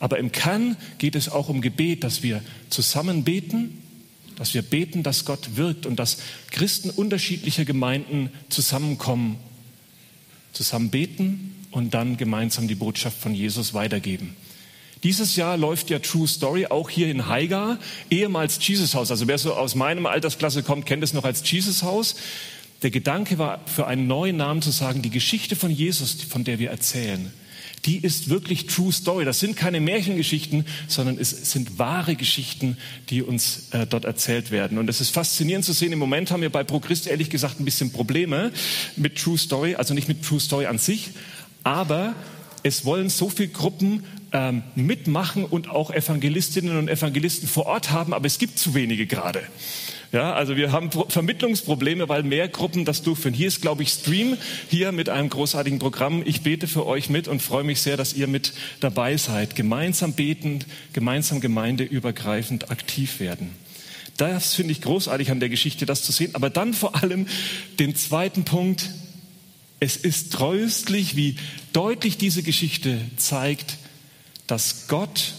Aber 0.00 0.18
im 0.18 0.32
Kern 0.32 0.76
geht 0.98 1.14
es 1.14 1.28
auch 1.28 1.48
um 1.48 1.60
Gebet, 1.60 2.04
dass 2.04 2.22
wir 2.22 2.42
zusammen 2.68 3.22
beten 3.22 3.78
dass 4.36 4.54
wir 4.54 4.62
beten, 4.62 5.02
dass 5.02 5.24
Gott 5.24 5.56
wirkt 5.56 5.86
und 5.86 5.96
dass 5.96 6.18
Christen 6.50 6.90
unterschiedlicher 6.90 7.64
Gemeinden 7.64 8.30
zusammenkommen, 8.48 9.38
zusammen 10.52 10.90
beten 10.90 11.56
und 11.70 11.94
dann 11.94 12.16
gemeinsam 12.16 12.68
die 12.68 12.74
Botschaft 12.74 13.18
von 13.18 13.34
Jesus 13.34 13.74
weitergeben. 13.74 14.36
Dieses 15.02 15.34
Jahr 15.34 15.56
läuft 15.56 15.90
ja 15.90 15.98
True 15.98 16.28
Story 16.28 16.66
auch 16.66 16.88
hier 16.88 17.10
in 17.10 17.26
Haiger, 17.26 17.78
ehemals 18.08 18.64
Jesus 18.66 18.94
Haus. 18.94 19.10
Also 19.10 19.26
wer 19.26 19.36
so 19.36 19.54
aus 19.54 19.74
meinem 19.74 20.06
Altersklasse 20.06 20.62
kommt, 20.62 20.86
kennt 20.86 21.02
es 21.02 21.12
noch 21.12 21.24
als 21.24 21.48
Jesus 21.50 21.82
Haus. 21.82 22.14
Der 22.82 22.90
Gedanke 22.90 23.38
war, 23.38 23.60
für 23.66 23.86
einen 23.86 24.06
neuen 24.06 24.36
Namen 24.36 24.62
zu 24.62 24.70
sagen, 24.70 25.02
die 25.02 25.10
Geschichte 25.10 25.56
von 25.56 25.70
Jesus, 25.70 26.22
von 26.22 26.44
der 26.44 26.58
wir 26.60 26.70
erzählen, 26.70 27.32
die 27.84 27.98
ist 27.98 28.28
wirklich 28.28 28.66
True 28.66 28.92
Story. 28.92 29.24
Das 29.24 29.40
sind 29.40 29.56
keine 29.56 29.80
Märchengeschichten, 29.80 30.64
sondern 30.88 31.18
es 31.18 31.30
sind 31.50 31.78
wahre 31.78 32.14
Geschichten, 32.14 32.76
die 33.10 33.22
uns 33.22 33.68
äh, 33.72 33.86
dort 33.86 34.04
erzählt 34.04 34.50
werden. 34.50 34.78
Und 34.78 34.88
es 34.88 35.00
ist 35.00 35.10
faszinierend 35.10 35.64
zu 35.64 35.72
sehen. 35.72 35.92
Im 35.92 35.98
Moment 35.98 36.30
haben 36.30 36.42
wir 36.42 36.50
bei 36.50 36.64
ProChrist 36.64 37.06
ehrlich 37.06 37.30
gesagt 37.30 37.60
ein 37.60 37.64
bisschen 37.64 37.92
Probleme 37.92 38.52
mit 38.96 39.18
True 39.18 39.38
Story, 39.38 39.74
also 39.74 39.94
nicht 39.94 40.08
mit 40.08 40.24
True 40.24 40.40
Story 40.40 40.66
an 40.66 40.78
sich, 40.78 41.10
aber 41.64 42.14
es 42.62 42.84
wollen 42.84 43.10
so 43.10 43.28
viele 43.28 43.48
Gruppen 43.48 44.04
ähm, 44.32 44.62
mitmachen 44.74 45.44
und 45.44 45.68
auch 45.68 45.90
Evangelistinnen 45.90 46.76
und 46.76 46.88
Evangelisten 46.88 47.48
vor 47.48 47.66
Ort 47.66 47.90
haben, 47.90 48.14
aber 48.14 48.26
es 48.26 48.38
gibt 48.38 48.58
zu 48.58 48.74
wenige 48.74 49.06
gerade. 49.06 49.42
Ja, 50.12 50.34
also 50.34 50.56
wir 50.56 50.72
haben 50.72 50.90
Vermittlungsprobleme, 50.90 52.06
weil 52.06 52.22
mehr 52.22 52.46
Gruppen 52.46 52.84
das 52.84 53.00
durchführen. 53.00 53.32
Hier 53.32 53.48
ist, 53.48 53.62
glaube 53.62 53.82
ich, 53.82 53.88
Stream, 53.88 54.36
hier 54.68 54.92
mit 54.92 55.08
einem 55.08 55.30
großartigen 55.30 55.78
Programm. 55.78 56.22
Ich 56.26 56.42
bete 56.42 56.68
für 56.68 56.84
euch 56.84 57.08
mit 57.08 57.28
und 57.28 57.40
freue 57.40 57.64
mich 57.64 57.80
sehr, 57.80 57.96
dass 57.96 58.12
ihr 58.12 58.26
mit 58.26 58.52
dabei 58.80 59.16
seid. 59.16 59.56
Gemeinsam 59.56 60.12
beten, 60.12 60.58
gemeinsam 60.92 61.40
gemeindeübergreifend 61.40 62.70
aktiv 62.70 63.20
werden. 63.20 63.54
Das 64.18 64.52
finde 64.52 64.72
ich 64.72 64.82
großartig 64.82 65.30
an 65.30 65.40
der 65.40 65.48
Geschichte, 65.48 65.86
das 65.86 66.02
zu 66.02 66.12
sehen. 66.12 66.34
Aber 66.34 66.50
dann 66.50 66.74
vor 66.74 67.02
allem 67.02 67.26
den 67.78 67.96
zweiten 67.96 68.44
Punkt. 68.44 68.90
Es 69.80 69.96
ist 69.96 70.34
tröstlich, 70.34 71.16
wie 71.16 71.36
deutlich 71.72 72.18
diese 72.18 72.42
Geschichte 72.42 73.00
zeigt, 73.16 73.78
dass 74.46 74.88
Gott 74.88 75.32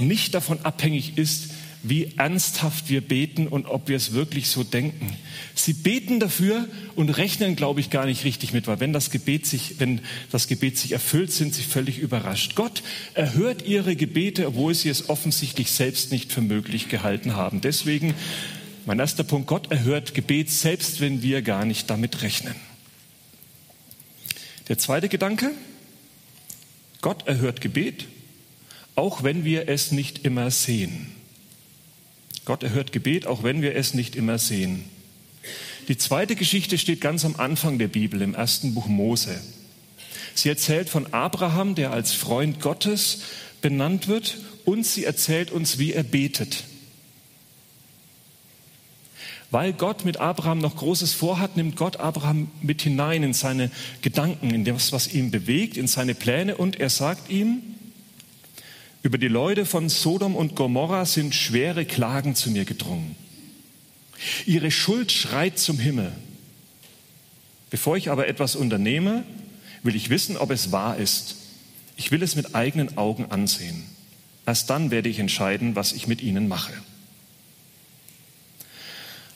nicht 0.00 0.34
davon 0.34 0.60
abhängig 0.62 1.16
ist, 1.16 1.51
wie 1.82 2.12
ernsthaft 2.16 2.88
wir 2.88 3.00
beten 3.00 3.48
und 3.48 3.66
ob 3.66 3.88
wir 3.88 3.96
es 3.96 4.12
wirklich 4.12 4.48
so 4.48 4.62
denken. 4.64 5.16
Sie 5.54 5.72
beten 5.72 6.20
dafür 6.20 6.68
und 6.94 7.10
rechnen, 7.10 7.56
glaube 7.56 7.80
ich, 7.80 7.90
gar 7.90 8.06
nicht 8.06 8.24
richtig 8.24 8.52
mit, 8.52 8.66
weil 8.66 8.80
wenn 8.80 8.92
das 8.92 9.10
Gebet 9.10 9.46
sich, 9.46 9.76
wenn 9.78 10.00
das 10.30 10.46
Gebet 10.46 10.78
sich 10.78 10.92
erfüllt, 10.92 11.32
sind 11.32 11.54
sie 11.54 11.62
völlig 11.62 11.98
überrascht. 11.98 12.54
Gott 12.54 12.82
erhört 13.14 13.66
ihre 13.66 13.96
Gebete, 13.96 14.46
obwohl 14.46 14.74
sie 14.74 14.88
es 14.88 15.08
offensichtlich 15.08 15.70
selbst 15.70 16.12
nicht 16.12 16.32
für 16.32 16.40
möglich 16.40 16.88
gehalten 16.88 17.34
haben. 17.34 17.60
Deswegen 17.60 18.14
mein 18.84 18.98
erster 18.98 19.22
Punkt, 19.24 19.46
Gott 19.46 19.70
erhört 19.70 20.14
Gebet, 20.14 20.50
selbst 20.50 21.00
wenn 21.00 21.22
wir 21.22 21.42
gar 21.42 21.64
nicht 21.64 21.88
damit 21.88 22.22
rechnen. 22.22 22.54
Der 24.68 24.78
zweite 24.78 25.08
Gedanke, 25.08 25.50
Gott 27.00 27.26
erhört 27.26 27.60
Gebet, 27.60 28.06
auch 28.94 29.22
wenn 29.22 29.44
wir 29.44 29.68
es 29.68 29.92
nicht 29.92 30.24
immer 30.24 30.50
sehen. 30.50 31.12
Gott 32.44 32.62
erhört 32.62 32.92
Gebet, 32.92 33.26
auch 33.26 33.42
wenn 33.42 33.62
wir 33.62 33.76
es 33.76 33.94
nicht 33.94 34.16
immer 34.16 34.38
sehen. 34.38 34.84
Die 35.88 35.96
zweite 35.96 36.36
Geschichte 36.36 36.78
steht 36.78 37.00
ganz 37.00 37.24
am 37.24 37.36
Anfang 37.36 37.78
der 37.78 37.88
Bibel, 37.88 38.22
im 38.22 38.34
ersten 38.34 38.74
Buch 38.74 38.86
Mose. 38.86 39.40
Sie 40.34 40.48
erzählt 40.48 40.88
von 40.88 41.12
Abraham, 41.12 41.74
der 41.74 41.92
als 41.92 42.12
Freund 42.12 42.60
Gottes 42.60 43.22
benannt 43.60 44.08
wird, 44.08 44.38
und 44.64 44.86
sie 44.86 45.04
erzählt 45.04 45.50
uns, 45.50 45.78
wie 45.78 45.92
er 45.92 46.04
betet. 46.04 46.64
Weil 49.50 49.72
Gott 49.72 50.04
mit 50.04 50.16
Abraham 50.16 50.58
noch 50.58 50.76
Großes 50.76 51.12
vorhat, 51.12 51.56
nimmt 51.56 51.76
Gott 51.76 51.98
Abraham 51.98 52.50
mit 52.62 52.80
hinein 52.82 53.22
in 53.22 53.34
seine 53.34 53.70
Gedanken, 54.00 54.50
in 54.50 54.64
das, 54.64 54.92
was 54.92 55.12
ihn 55.12 55.30
bewegt, 55.30 55.76
in 55.76 55.88
seine 55.88 56.14
Pläne, 56.14 56.56
und 56.56 56.80
er 56.80 56.90
sagt 56.90 57.28
ihm, 57.28 57.62
über 59.02 59.18
die 59.18 59.28
Leute 59.28 59.66
von 59.66 59.88
Sodom 59.88 60.36
und 60.36 60.54
Gomorra 60.54 61.04
sind 61.04 61.34
schwere 61.34 61.84
Klagen 61.84 62.34
zu 62.34 62.50
mir 62.50 62.64
gedrungen. 62.64 63.16
Ihre 64.46 64.70
Schuld 64.70 65.10
schreit 65.10 65.58
zum 65.58 65.78
Himmel. 65.78 66.12
Bevor 67.70 67.96
ich 67.96 68.10
aber 68.10 68.28
etwas 68.28 68.54
unternehme, 68.54 69.24
will 69.82 69.96
ich 69.96 70.10
wissen, 70.10 70.36
ob 70.36 70.50
es 70.50 70.70
wahr 70.70 70.98
ist. 70.98 71.36
Ich 71.96 72.12
will 72.12 72.22
es 72.22 72.36
mit 72.36 72.54
eigenen 72.54 72.96
Augen 72.96 73.26
ansehen. 73.30 73.84
Erst 74.46 74.70
dann 74.70 74.90
werde 74.90 75.08
ich 75.08 75.18
entscheiden, 75.18 75.74
was 75.74 75.92
ich 75.92 76.06
mit 76.06 76.22
ihnen 76.22 76.46
mache. 76.46 76.72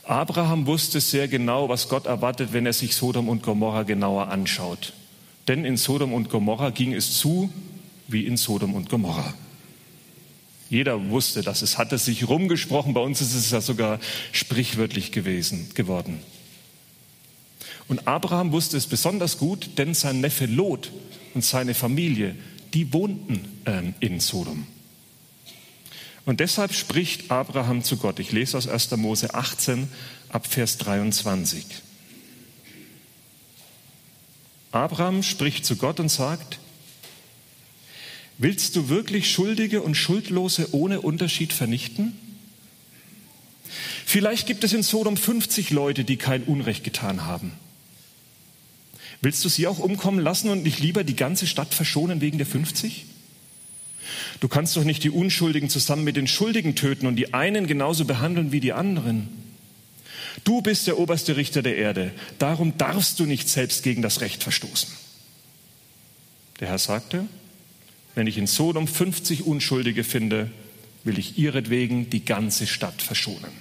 Abraham 0.05 0.67
wusste 0.67 1.01
sehr 1.01 1.27
genau, 1.27 1.69
was 1.69 1.89
Gott 1.89 2.07
erwartet, 2.07 2.53
wenn 2.53 2.67
er 2.67 2.73
sich 2.73 2.95
Sodom 2.95 3.29
und 3.29 3.43
Gomorra 3.43 3.83
genauer 3.83 4.29
anschaut. 4.29 4.93
Denn 5.49 5.65
in 5.65 5.77
Sodom 5.77 6.13
und 6.13 6.29
Gomorra 6.29 6.71
ging 6.71 6.95
es 6.95 7.19
zu 7.19 7.53
wie 8.07 8.25
in 8.25 8.37
Sodom 8.37 8.75
und 8.75 8.89
Gomorra. 8.89 9.35
Jeder 10.69 11.11
wusste 11.11 11.43
das. 11.43 11.63
Es 11.63 11.79
hatte 11.79 11.99
sich 11.99 12.29
rumgesprochen. 12.29 12.95
Bei 12.95 13.01
uns 13.01 13.21
ist 13.21 13.35
es 13.35 13.51
ja 13.51 13.61
sogar 13.61 14.01
sprichwörtlich 14.33 15.13
gewesen, 15.13 15.71
geworden. 15.75 16.21
Und 17.89 18.09
Abraham 18.09 18.53
wusste 18.53 18.77
es 18.77 18.87
besonders 18.87 19.39
gut, 19.39 19.79
denn 19.79 19.95
sein 19.95 20.21
Neffe 20.21 20.47
Lot 20.47 20.91
und 21.35 21.45
seine 21.45 21.75
Familie, 21.75 22.35
die 22.75 22.93
wohnten 22.93 23.47
äh, 23.65 23.93
in 24.01 24.19
Sodom. 24.19 24.67
Und 26.25 26.41
deshalb 26.41 26.75
spricht 26.75 27.31
Abraham 27.31 27.85
zu 27.85 27.97
Gott. 27.97 28.19
Ich 28.19 28.33
lese 28.33 28.59
aus 28.59 28.67
1. 28.67 28.91
Mose 28.97 29.35
18 29.35 29.89
ab 30.29 30.49
Vers 30.49 30.79
23. 30.79 31.65
Abraham 34.73 35.23
spricht 35.23 35.65
zu 35.65 35.77
Gott 35.77 36.01
und 36.01 36.09
sagt, 36.09 36.59
willst 38.39 38.77
du 38.77 38.89
wirklich 38.89 39.31
Schuldige 39.31 39.83
und 39.83 39.95
Schuldlose 39.95 40.69
ohne 40.73 41.01
Unterschied 41.01 41.53
vernichten? 41.53 42.13
Vielleicht 44.05 44.47
gibt 44.47 44.65
es 44.65 44.73
in 44.73 44.83
Sodom 44.83 45.17
50 45.17 45.71
Leute, 45.71 46.05
die 46.05 46.17
kein 46.17 46.45
Unrecht 46.45 46.85
getan 46.85 47.25
haben. 47.25 47.53
Willst 49.21 49.45
du 49.45 49.49
sie 49.49 49.67
auch 49.67 49.79
umkommen 49.79 50.21
lassen 50.21 50.51
und 50.51 50.63
nicht 50.63 50.79
lieber 50.79 51.03
die 51.03 51.17
ganze 51.17 51.47
Stadt 51.47 51.75
verschonen 51.75 52.21
wegen 52.21 52.39
der 52.39 52.47
50? 52.47 53.07
Du 54.41 54.49
kannst 54.49 54.77
doch 54.77 54.85
nicht 54.85 55.03
die 55.03 55.11
Unschuldigen 55.11 55.69
zusammen 55.69 56.05
mit 56.05 56.17
den 56.17 56.27
Schuldigen 56.27 56.77
töten 56.77 57.07
und 57.07 57.17
die 57.17 57.35
einen 57.35 57.67
genauso 57.67 58.05
behandeln 58.05 58.53
wie 58.53 58.61
die 58.61 58.73
anderen. 58.73 59.29
Du 60.45 60.61
bist 60.61 60.87
der 60.87 60.99
oberste 60.99 61.37
Richter 61.37 61.63
der 61.63 61.77
Erde, 61.77 62.13
darum 62.39 62.77
darfst 62.79 63.19
du 63.19 63.25
nicht 63.25 63.49
selbst 63.49 63.83
gegen 63.83 64.03
das 64.03 64.21
Recht 64.21 64.43
verstoßen. 64.43 64.91
Der 66.61 66.69
Herr 66.69 66.79
sagte, 66.79 67.27
wenn 68.17 68.27
ich 68.27 68.39
in 68.39 68.47
Sodom 68.47 68.89
50 68.89 69.45
Unschuldige 69.45 70.03
finde, 70.03 70.51
will 71.05 71.19
ich 71.19 71.39
ihretwegen 71.39 72.11
die 72.11 72.25
ganze 72.25 72.67
Stadt 72.67 73.03
verschonen. 73.03 73.53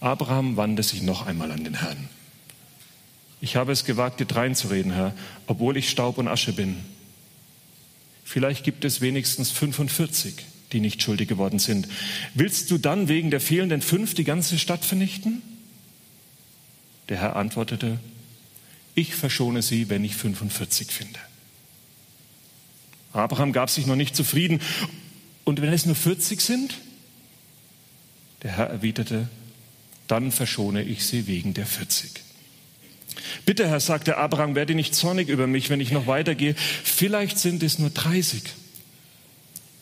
Abraham 0.00 0.56
wandte 0.56 0.82
sich 0.82 1.02
noch 1.02 1.26
einmal 1.26 1.52
an 1.52 1.62
den 1.62 1.74
Herrn. 1.74 2.08
Ich 3.42 3.56
habe 3.56 3.70
es 3.70 3.84
gewagt, 3.84 4.18
dir 4.18 4.24
dreinzureden, 4.24 4.92
Herr, 4.92 5.14
obwohl 5.46 5.76
ich 5.76 5.90
Staub 5.90 6.16
und 6.16 6.26
Asche 6.26 6.54
bin. 6.54 6.78
Vielleicht 8.24 8.64
gibt 8.64 8.86
es 8.86 9.02
wenigstens 9.02 9.50
45, 9.50 10.34
die 10.72 10.80
nicht 10.80 11.02
schuldig 11.02 11.28
geworden 11.28 11.58
sind. 11.58 11.86
Willst 12.32 12.70
du 12.70 12.78
dann 12.78 13.08
wegen 13.08 13.30
der 13.30 13.42
fehlenden 13.42 13.82
fünf 13.82 14.14
die 14.14 14.24
ganze 14.24 14.58
Stadt 14.58 14.86
vernichten? 14.86 15.42
Der 17.10 17.18
Herr 17.18 17.36
antwortete, 17.36 17.98
ich 18.94 19.14
verschone 19.14 19.60
sie, 19.60 19.90
wenn 19.90 20.02
ich 20.02 20.16
45 20.16 20.90
finde. 20.90 21.20
Abraham 23.14 23.52
gab 23.52 23.70
sich 23.70 23.86
noch 23.86 23.96
nicht 23.96 24.16
zufrieden. 24.16 24.60
Und 25.44 25.62
wenn 25.62 25.72
es 25.72 25.86
nur 25.86 25.94
40 25.94 26.40
sind? 26.40 26.74
Der 28.42 28.56
Herr 28.56 28.66
erwiderte, 28.66 29.28
dann 30.06 30.32
verschone 30.32 30.82
ich 30.82 31.06
sie 31.06 31.26
wegen 31.26 31.54
der 31.54 31.66
40. 31.66 32.10
Bitte, 33.46 33.68
Herr, 33.68 33.80
sagte 33.80 34.16
Abraham, 34.16 34.54
werde 34.54 34.74
nicht 34.74 34.94
zornig 34.94 35.28
über 35.28 35.46
mich, 35.46 35.70
wenn 35.70 35.80
ich 35.80 35.92
noch 35.92 36.06
weitergehe. 36.06 36.54
Vielleicht 36.54 37.38
sind 37.38 37.62
es 37.62 37.78
nur 37.78 37.90
30. 37.90 38.42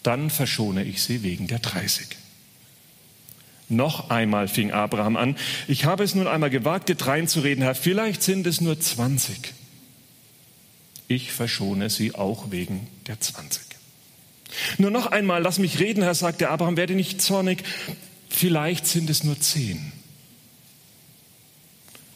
Dann 0.02 0.30
verschone 0.30 0.84
ich 0.84 1.02
sie 1.02 1.22
wegen 1.22 1.46
der 1.46 1.58
30. 1.58 2.06
Noch 3.68 4.10
einmal 4.10 4.48
fing 4.48 4.70
Abraham 4.70 5.16
an. 5.16 5.36
Ich 5.66 5.86
habe 5.86 6.04
es 6.04 6.14
nun 6.14 6.26
einmal 6.26 6.50
gewagt, 6.50 6.88
dir 6.88 6.94
dreinzureden, 6.94 7.64
Herr. 7.64 7.74
Vielleicht 7.74 8.22
sind 8.22 8.46
es 8.46 8.60
nur 8.60 8.78
20. 8.78 9.54
Ich 11.14 11.30
verschone 11.30 11.90
sie 11.90 12.14
auch 12.14 12.50
wegen 12.52 12.86
der 13.06 13.20
20. 13.20 13.60
Nur 14.78 14.90
noch 14.90 15.08
einmal, 15.08 15.42
lass 15.42 15.58
mich 15.58 15.78
reden, 15.78 16.02
Herr, 16.02 16.14
sagte 16.14 16.48
Abraham, 16.48 16.78
werde 16.78 16.94
nicht 16.94 17.20
zornig. 17.20 17.64
Vielleicht 18.30 18.86
sind 18.86 19.10
es 19.10 19.22
nur 19.22 19.38
10. 19.38 19.92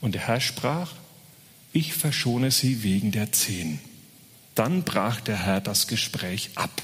Und 0.01 0.15
der 0.15 0.27
Herr 0.27 0.41
sprach, 0.41 0.95
ich 1.75 1.93
verschone 1.93 2.51
sie 2.51 2.83
wegen 2.85 3.13
der 3.13 3.33
zehn. 3.33 3.81
Dann 4.55 4.83
brach 4.83 5.21
der 5.21 5.45
Herr 5.45 5.61
das 5.61 5.89
Gespräch 5.89 6.53
ab. 6.55 6.83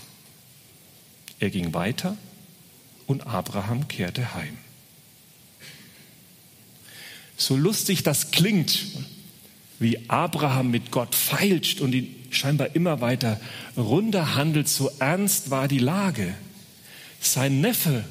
Er 1.40 1.48
ging 1.48 1.72
weiter 1.72 2.18
und 3.06 3.26
Abraham 3.26 3.88
kehrte 3.88 4.34
heim. 4.34 4.58
So 7.38 7.56
lustig 7.56 8.02
das 8.02 8.32
klingt, 8.32 8.84
wie 9.82 10.08
Abraham 10.08 10.70
mit 10.70 10.90
Gott 10.90 11.14
feilscht 11.14 11.80
und 11.80 11.92
ihn 11.94 12.14
scheinbar 12.30 12.74
immer 12.74 13.00
weiter 13.00 13.40
runterhandelt, 13.76 14.68
so 14.68 14.90
ernst 14.98 15.50
war 15.50 15.68
die 15.68 15.78
Lage. 15.78 16.34
Sein 17.20 17.60
Neffe 17.60 18.04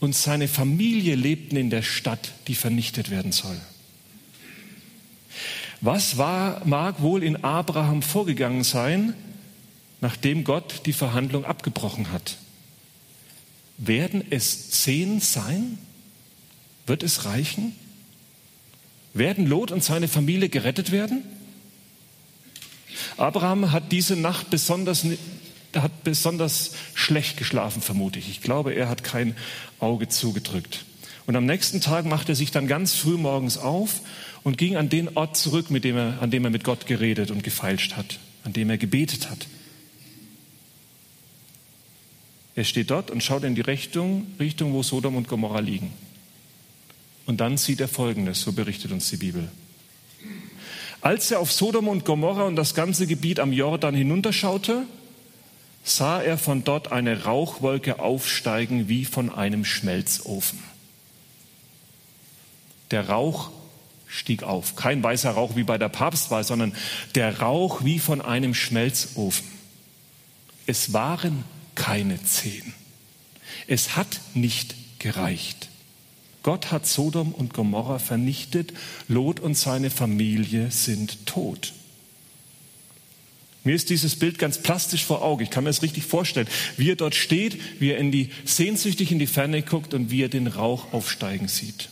und 0.00 0.14
seine 0.14 0.48
Familie 0.48 1.14
lebten 1.14 1.56
in 1.56 1.70
der 1.70 1.82
Stadt, 1.82 2.32
die 2.48 2.54
vernichtet 2.54 3.10
werden 3.10 3.32
soll. 3.32 3.60
Was 5.80 6.18
war, 6.18 6.64
mag 6.66 7.00
wohl 7.00 7.22
in 7.22 7.44
Abraham 7.44 8.02
vorgegangen 8.02 8.64
sein, 8.64 9.14
nachdem 10.00 10.44
Gott 10.44 10.82
die 10.86 10.92
Verhandlung 10.92 11.44
abgebrochen 11.44 12.12
hat? 12.12 12.36
Werden 13.78 14.22
es 14.28 14.70
zehn 14.70 15.20
sein? 15.20 15.78
Wird 16.86 17.02
es 17.02 17.24
reichen? 17.24 17.74
Werden 19.12 19.46
Lot 19.46 19.70
und 19.72 19.82
seine 19.82 20.08
Familie 20.08 20.48
gerettet 20.48 20.92
werden? 20.92 21.22
Abraham 23.16 23.72
hat 23.72 23.92
diese 23.92 24.16
Nacht 24.16 24.50
besonders, 24.50 25.04
hat 25.74 26.04
besonders 26.04 26.72
schlecht 26.94 27.36
geschlafen, 27.36 27.82
vermute 27.82 28.18
ich. 28.18 28.28
Ich 28.28 28.40
glaube, 28.40 28.72
er 28.72 28.88
hat 28.88 29.04
kein 29.04 29.36
Auge 29.78 30.08
zugedrückt. 30.08 30.84
Und 31.26 31.36
am 31.36 31.46
nächsten 31.46 31.80
Tag 31.80 32.06
macht 32.06 32.28
er 32.28 32.34
sich 32.34 32.50
dann 32.50 32.66
ganz 32.66 32.94
früh 32.94 33.16
morgens 33.16 33.58
auf 33.58 34.00
und 34.42 34.58
ging 34.58 34.76
an 34.76 34.88
den 34.88 35.16
Ort 35.16 35.36
zurück, 35.36 35.70
mit 35.70 35.84
dem 35.84 35.96
er, 35.96 36.22
an 36.22 36.30
dem 36.30 36.44
er 36.44 36.50
mit 36.50 36.64
Gott 36.64 36.86
geredet 36.86 37.30
und 37.30 37.44
gefeilscht 37.44 37.92
hat, 37.96 38.18
an 38.44 38.52
dem 38.52 38.70
er 38.70 38.78
gebetet 38.78 39.30
hat. 39.30 39.46
Er 42.54 42.64
steht 42.64 42.90
dort 42.90 43.10
und 43.10 43.22
schaut 43.22 43.44
in 43.44 43.54
die 43.54 43.60
Richtung, 43.60 44.26
Richtung, 44.40 44.72
wo 44.72 44.82
Sodom 44.82 45.16
und 45.16 45.28
Gomorra 45.28 45.60
liegen. 45.60 45.92
Und 47.30 47.36
dann 47.36 47.58
sieht 47.58 47.80
er 47.80 47.86
Folgendes, 47.86 48.40
so 48.40 48.50
berichtet 48.50 48.90
uns 48.90 49.08
die 49.08 49.16
Bibel. 49.16 49.48
Als 51.00 51.30
er 51.30 51.38
auf 51.38 51.52
Sodom 51.52 51.86
und 51.86 52.04
Gomorra 52.04 52.42
und 52.42 52.56
das 52.56 52.74
ganze 52.74 53.06
Gebiet 53.06 53.38
am 53.38 53.52
Jordan 53.52 53.94
hinunterschaute, 53.94 54.82
sah 55.84 56.20
er 56.20 56.38
von 56.38 56.64
dort 56.64 56.90
eine 56.90 57.22
Rauchwolke 57.22 58.00
aufsteigen 58.00 58.88
wie 58.88 59.04
von 59.04 59.32
einem 59.32 59.64
Schmelzofen. 59.64 60.58
Der 62.90 63.08
Rauch 63.08 63.52
stieg 64.08 64.42
auf. 64.42 64.74
Kein 64.74 65.00
weißer 65.00 65.30
Rauch 65.30 65.54
wie 65.54 65.62
bei 65.62 65.78
der 65.78 65.88
Papstwahl, 65.88 66.42
sondern 66.42 66.74
der 67.14 67.38
Rauch 67.38 67.84
wie 67.84 68.00
von 68.00 68.20
einem 68.20 68.54
Schmelzofen. 68.54 69.46
Es 70.66 70.92
waren 70.92 71.44
keine 71.76 72.20
zehn. 72.24 72.74
Es 73.68 73.94
hat 73.94 74.18
nicht 74.34 74.74
gereicht. 74.98 75.69
Gott 76.42 76.72
hat 76.72 76.86
Sodom 76.86 77.32
und 77.32 77.52
Gomorra 77.52 77.98
vernichtet. 77.98 78.72
Lot 79.08 79.40
und 79.40 79.56
seine 79.56 79.90
Familie 79.90 80.70
sind 80.70 81.26
tot. 81.26 81.72
Mir 83.62 83.74
ist 83.74 83.90
dieses 83.90 84.16
Bild 84.16 84.38
ganz 84.38 84.58
plastisch 84.58 85.04
vor 85.04 85.22
Augen. 85.22 85.42
Ich 85.42 85.50
kann 85.50 85.64
mir 85.64 85.70
es 85.70 85.82
richtig 85.82 86.04
vorstellen, 86.04 86.48
wie 86.78 86.90
er 86.90 86.96
dort 86.96 87.14
steht, 87.14 87.58
wie 87.78 87.90
er 87.90 87.98
in 87.98 88.10
die, 88.10 88.30
sehnsüchtig 88.44 89.12
in 89.12 89.18
die 89.18 89.26
Ferne 89.26 89.62
guckt 89.62 89.92
und 89.92 90.10
wie 90.10 90.22
er 90.22 90.30
den 90.30 90.46
Rauch 90.46 90.92
aufsteigen 90.94 91.48
sieht. 91.48 91.90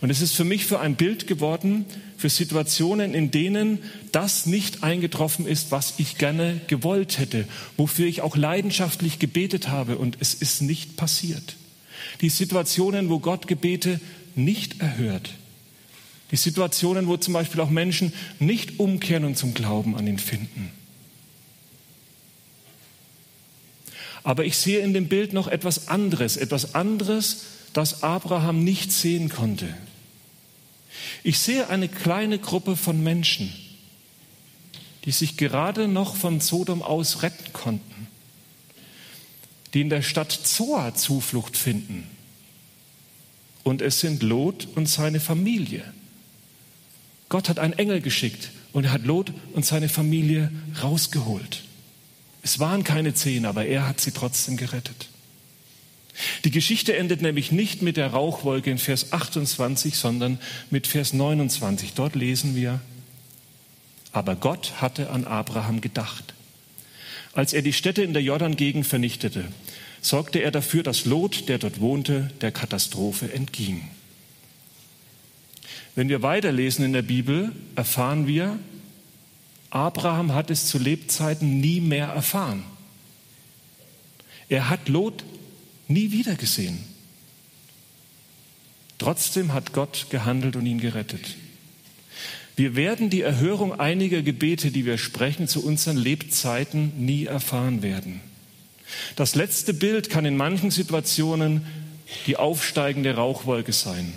Und 0.00 0.10
es 0.10 0.20
ist 0.20 0.34
für 0.34 0.44
mich 0.44 0.66
für 0.66 0.80
ein 0.80 0.96
Bild 0.96 1.26
geworden 1.26 1.84
für 2.16 2.28
Situationen, 2.28 3.14
in 3.14 3.30
denen 3.30 3.78
das 4.12 4.46
nicht 4.46 4.82
eingetroffen 4.82 5.46
ist, 5.46 5.70
was 5.70 5.94
ich 5.98 6.18
gerne 6.18 6.60
gewollt 6.66 7.18
hätte, 7.18 7.46
wofür 7.76 8.06
ich 8.06 8.20
auch 8.20 8.36
leidenschaftlich 8.36 9.18
gebetet 9.18 9.68
habe 9.68 9.98
und 9.98 10.16
es 10.20 10.34
ist 10.34 10.62
nicht 10.62 10.96
passiert. 10.96 11.56
Die 12.20 12.28
Situationen, 12.28 13.08
wo 13.08 13.18
Gott 13.18 13.46
Gebete 13.46 14.00
nicht 14.34 14.80
erhört. 14.80 15.30
Die 16.30 16.36
Situationen, 16.36 17.06
wo 17.06 17.16
zum 17.16 17.34
Beispiel 17.34 17.60
auch 17.60 17.70
Menschen 17.70 18.12
nicht 18.38 18.78
umkehren 18.80 19.24
und 19.24 19.36
zum 19.36 19.54
Glauben 19.54 19.96
an 19.96 20.06
ihn 20.06 20.18
finden. 20.18 20.70
Aber 24.24 24.46
ich 24.46 24.56
sehe 24.56 24.80
in 24.80 24.94
dem 24.94 25.08
Bild 25.08 25.34
noch 25.34 25.48
etwas 25.48 25.88
anderes, 25.88 26.36
etwas 26.36 26.74
anderes, 26.74 27.42
das 27.74 28.02
Abraham 28.02 28.64
nicht 28.64 28.90
sehen 28.90 29.28
konnte. 29.28 29.68
Ich 31.22 31.38
sehe 31.38 31.68
eine 31.68 31.88
kleine 31.88 32.38
Gruppe 32.38 32.76
von 32.76 33.02
Menschen, 33.02 33.52
die 35.04 35.10
sich 35.10 35.36
gerade 35.36 35.88
noch 35.88 36.16
von 36.16 36.40
Sodom 36.40 36.82
aus 36.82 37.22
retten 37.22 37.52
konnten, 37.52 38.03
die 39.74 39.80
in 39.80 39.90
der 39.90 40.02
Stadt 40.02 40.32
Zoa 40.32 40.94
Zuflucht 40.94 41.56
finden. 41.56 42.08
Und 43.64 43.82
es 43.82 44.00
sind 44.00 44.22
Lot 44.22 44.68
und 44.74 44.88
seine 44.88 45.20
Familie. 45.20 45.84
Gott 47.28 47.48
hat 47.48 47.58
einen 47.58 47.72
Engel 47.72 48.00
geschickt 48.00 48.50
und 48.72 48.84
er 48.84 48.92
hat 48.92 49.04
Lot 49.04 49.32
und 49.52 49.66
seine 49.66 49.88
Familie 49.88 50.52
rausgeholt. 50.82 51.62
Es 52.42 52.58
waren 52.58 52.84
keine 52.84 53.14
zehn, 53.14 53.46
aber 53.46 53.66
er 53.66 53.88
hat 53.88 54.00
sie 54.00 54.12
trotzdem 54.12 54.56
gerettet. 54.56 55.08
Die 56.44 56.50
Geschichte 56.50 56.94
endet 56.94 57.22
nämlich 57.22 57.50
nicht 57.50 57.82
mit 57.82 57.96
der 57.96 58.08
Rauchwolke 58.08 58.70
in 58.70 58.78
Vers 58.78 59.12
28, 59.12 59.96
sondern 59.96 60.38
mit 60.70 60.86
Vers 60.86 61.12
29. 61.12 61.94
Dort 61.94 62.14
lesen 62.14 62.54
wir, 62.54 62.80
aber 64.12 64.36
Gott 64.36 64.80
hatte 64.80 65.10
an 65.10 65.24
Abraham 65.24 65.80
gedacht. 65.80 66.34
Als 67.32 67.52
er 67.52 67.62
die 67.62 67.72
Städte 67.72 68.02
in 68.02 68.12
der 68.12 68.22
Jordan-Gegend 68.22 68.86
vernichtete, 68.86 69.46
sorgte 70.04 70.40
er 70.40 70.50
dafür, 70.50 70.82
dass 70.82 71.06
Lot, 71.06 71.48
der 71.48 71.58
dort 71.58 71.80
wohnte, 71.80 72.30
der 72.42 72.52
Katastrophe 72.52 73.32
entging. 73.32 73.88
Wenn 75.94 76.10
wir 76.10 76.20
weiterlesen 76.20 76.84
in 76.84 76.92
der 76.92 77.02
Bibel, 77.02 77.52
erfahren 77.74 78.26
wir, 78.26 78.58
Abraham 79.70 80.34
hat 80.34 80.50
es 80.50 80.66
zu 80.66 80.78
Lebzeiten 80.78 81.60
nie 81.60 81.80
mehr 81.80 82.08
erfahren. 82.08 82.64
Er 84.48 84.68
hat 84.68 84.88
Lot 84.88 85.24
nie 85.88 86.12
wieder 86.12 86.34
gesehen. 86.34 86.78
Trotzdem 88.98 89.54
hat 89.54 89.72
Gott 89.72 90.08
gehandelt 90.10 90.54
und 90.54 90.66
ihn 90.66 90.80
gerettet. 90.80 91.36
Wir 92.56 92.76
werden 92.76 93.08
die 93.08 93.22
Erhörung 93.22 93.80
einiger 93.80 94.22
Gebete, 94.22 94.70
die 94.70 94.84
wir 94.84 94.98
sprechen, 94.98 95.48
zu 95.48 95.64
unseren 95.64 95.96
Lebzeiten 95.96 96.92
nie 97.04 97.24
erfahren 97.24 97.82
werden. 97.82 98.20
Das 99.16 99.34
letzte 99.34 99.74
Bild 99.74 100.10
kann 100.10 100.24
in 100.24 100.36
manchen 100.36 100.70
Situationen 100.70 101.66
die 102.26 102.36
aufsteigende 102.36 103.14
Rauchwolke 103.14 103.72
sein. 103.72 104.14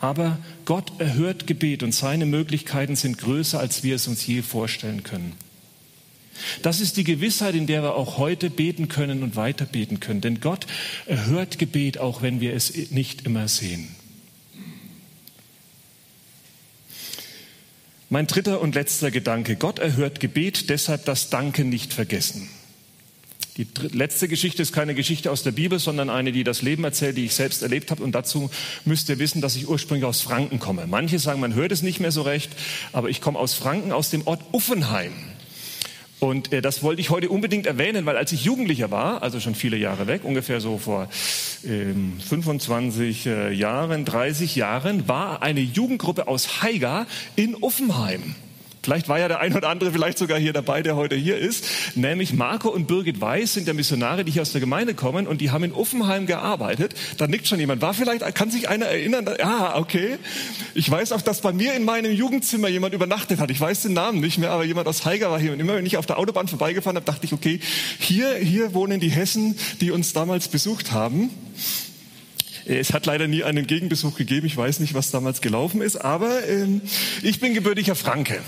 Aber 0.00 0.38
Gott 0.64 1.00
erhört 1.00 1.46
Gebet 1.46 1.82
und 1.82 1.94
seine 1.94 2.26
Möglichkeiten 2.26 2.96
sind 2.96 3.18
größer, 3.18 3.60
als 3.60 3.84
wir 3.84 3.94
es 3.94 4.08
uns 4.08 4.26
je 4.26 4.42
vorstellen 4.42 5.04
können. 5.04 5.34
Das 6.62 6.80
ist 6.80 6.96
die 6.96 7.04
Gewissheit, 7.04 7.54
in 7.54 7.66
der 7.66 7.82
wir 7.82 7.94
auch 7.94 8.18
heute 8.18 8.50
beten 8.50 8.88
können 8.88 9.22
und 9.22 9.36
weiter 9.36 9.64
beten 9.64 10.00
können. 10.00 10.20
Denn 10.20 10.40
Gott 10.40 10.66
erhört 11.06 11.58
Gebet, 11.58 11.98
auch 11.98 12.22
wenn 12.22 12.40
wir 12.40 12.54
es 12.54 12.90
nicht 12.90 13.26
immer 13.26 13.48
sehen. 13.48 13.94
Mein 18.10 18.26
dritter 18.26 18.60
und 18.60 18.74
letzter 18.74 19.10
Gedanke. 19.10 19.56
Gott 19.56 19.78
erhört 19.78 20.20
Gebet, 20.20 20.68
deshalb 20.68 21.04
das 21.04 21.30
Danken 21.30 21.68
nicht 21.68 21.94
vergessen. 21.94 22.48
Die 23.58 23.66
letzte 23.92 24.28
Geschichte 24.28 24.62
ist 24.62 24.72
keine 24.72 24.94
Geschichte 24.94 25.30
aus 25.30 25.42
der 25.42 25.52
Bibel, 25.52 25.78
sondern 25.78 26.08
eine, 26.08 26.32
die 26.32 26.42
das 26.42 26.62
Leben 26.62 26.84
erzählt, 26.84 27.18
die 27.18 27.26
ich 27.26 27.34
selbst 27.34 27.62
erlebt 27.62 27.90
habe. 27.90 28.02
Und 28.02 28.12
dazu 28.12 28.50
müsst 28.86 29.10
ihr 29.10 29.18
wissen, 29.18 29.42
dass 29.42 29.56
ich 29.56 29.68
ursprünglich 29.68 30.06
aus 30.06 30.22
Franken 30.22 30.58
komme. 30.58 30.86
Manche 30.86 31.18
sagen, 31.18 31.40
man 31.40 31.54
hört 31.54 31.70
es 31.70 31.82
nicht 31.82 32.00
mehr 32.00 32.12
so 32.12 32.22
recht, 32.22 32.50
aber 32.94 33.10
ich 33.10 33.20
komme 33.20 33.38
aus 33.38 33.52
Franken, 33.52 33.92
aus 33.92 34.08
dem 34.08 34.26
Ort 34.26 34.40
Uffenheim. 34.52 35.12
Und 36.18 36.52
äh, 36.52 36.62
das 36.62 36.82
wollte 36.82 37.02
ich 37.02 37.10
heute 37.10 37.28
unbedingt 37.28 37.66
erwähnen, 37.66 38.06
weil 38.06 38.16
als 38.16 38.32
ich 38.32 38.42
Jugendlicher 38.44 38.90
war, 38.90 39.22
also 39.22 39.38
schon 39.38 39.54
viele 39.54 39.76
Jahre 39.76 40.06
weg, 40.06 40.22
ungefähr 40.24 40.60
so 40.60 40.78
vor 40.78 41.10
ähm, 41.66 42.14
25 42.26 43.26
äh, 43.26 43.52
Jahren, 43.52 44.06
30 44.06 44.56
Jahren, 44.56 45.08
war 45.08 45.42
eine 45.42 45.60
Jugendgruppe 45.60 46.26
aus 46.26 46.62
Haiger 46.62 47.06
in 47.36 47.54
Uffenheim. 47.56 48.34
Vielleicht 48.82 49.08
war 49.08 49.18
ja 49.20 49.28
der 49.28 49.38
ein 49.38 49.54
oder 49.54 49.68
andere 49.68 49.92
vielleicht 49.92 50.18
sogar 50.18 50.40
hier 50.40 50.52
dabei, 50.52 50.82
der 50.82 50.96
heute 50.96 51.14
hier 51.14 51.38
ist. 51.38 51.64
Nämlich 51.94 52.32
Marco 52.32 52.68
und 52.68 52.88
Birgit 52.88 53.20
Weiß 53.20 53.54
sind 53.54 53.68
ja 53.68 53.74
Missionare, 53.74 54.24
die 54.24 54.32
hier 54.32 54.42
aus 54.42 54.50
der 54.50 54.60
Gemeinde 54.60 54.94
kommen 54.94 55.28
und 55.28 55.40
die 55.40 55.52
haben 55.52 55.62
in 55.62 55.72
Uffenheim 55.72 56.26
gearbeitet. 56.26 56.94
Da 57.16 57.28
nickt 57.28 57.46
schon 57.46 57.60
jemand. 57.60 57.80
War 57.80 57.94
vielleicht, 57.94 58.34
kann 58.34 58.50
sich 58.50 58.68
einer 58.68 58.86
erinnern? 58.86 59.28
Ah, 59.40 59.78
okay. 59.78 60.18
Ich 60.74 60.90
weiß 60.90 61.12
auch, 61.12 61.22
dass 61.22 61.42
bei 61.42 61.52
mir 61.52 61.74
in 61.74 61.84
meinem 61.84 62.10
Jugendzimmer 62.10 62.66
jemand 62.66 62.92
übernachtet 62.92 63.38
hat. 63.38 63.52
Ich 63.52 63.60
weiß 63.60 63.82
den 63.82 63.92
Namen 63.92 64.20
nicht 64.20 64.38
mehr, 64.38 64.50
aber 64.50 64.64
jemand 64.64 64.88
aus 64.88 65.04
Haiger 65.04 65.30
war 65.30 65.38
hier. 65.38 65.52
Und 65.52 65.60
immer 65.60 65.76
wenn 65.76 65.86
ich 65.86 65.96
auf 65.96 66.06
der 66.06 66.18
Autobahn 66.18 66.48
vorbeigefahren 66.48 66.96
habe, 66.96 67.06
dachte 67.06 67.24
ich, 67.24 67.32
okay, 67.32 67.60
hier, 68.00 68.34
hier 68.34 68.74
wohnen 68.74 68.98
die 68.98 69.10
Hessen, 69.10 69.56
die 69.80 69.92
uns 69.92 70.12
damals 70.12 70.48
besucht 70.48 70.90
haben. 70.90 71.30
Es 72.64 72.92
hat 72.92 73.06
leider 73.06 73.26
nie 73.28 73.44
einen 73.44 73.66
Gegenbesuch 73.66 74.16
gegeben. 74.16 74.46
Ich 74.46 74.56
weiß 74.56 74.80
nicht, 74.80 74.94
was 74.94 75.10
damals 75.10 75.40
gelaufen 75.40 75.82
ist, 75.82 75.96
aber 75.96 76.48
ähm, 76.48 76.80
ich 77.22 77.40
bin 77.40 77.54
gebürtiger 77.54 77.94
Franke. 77.94 78.40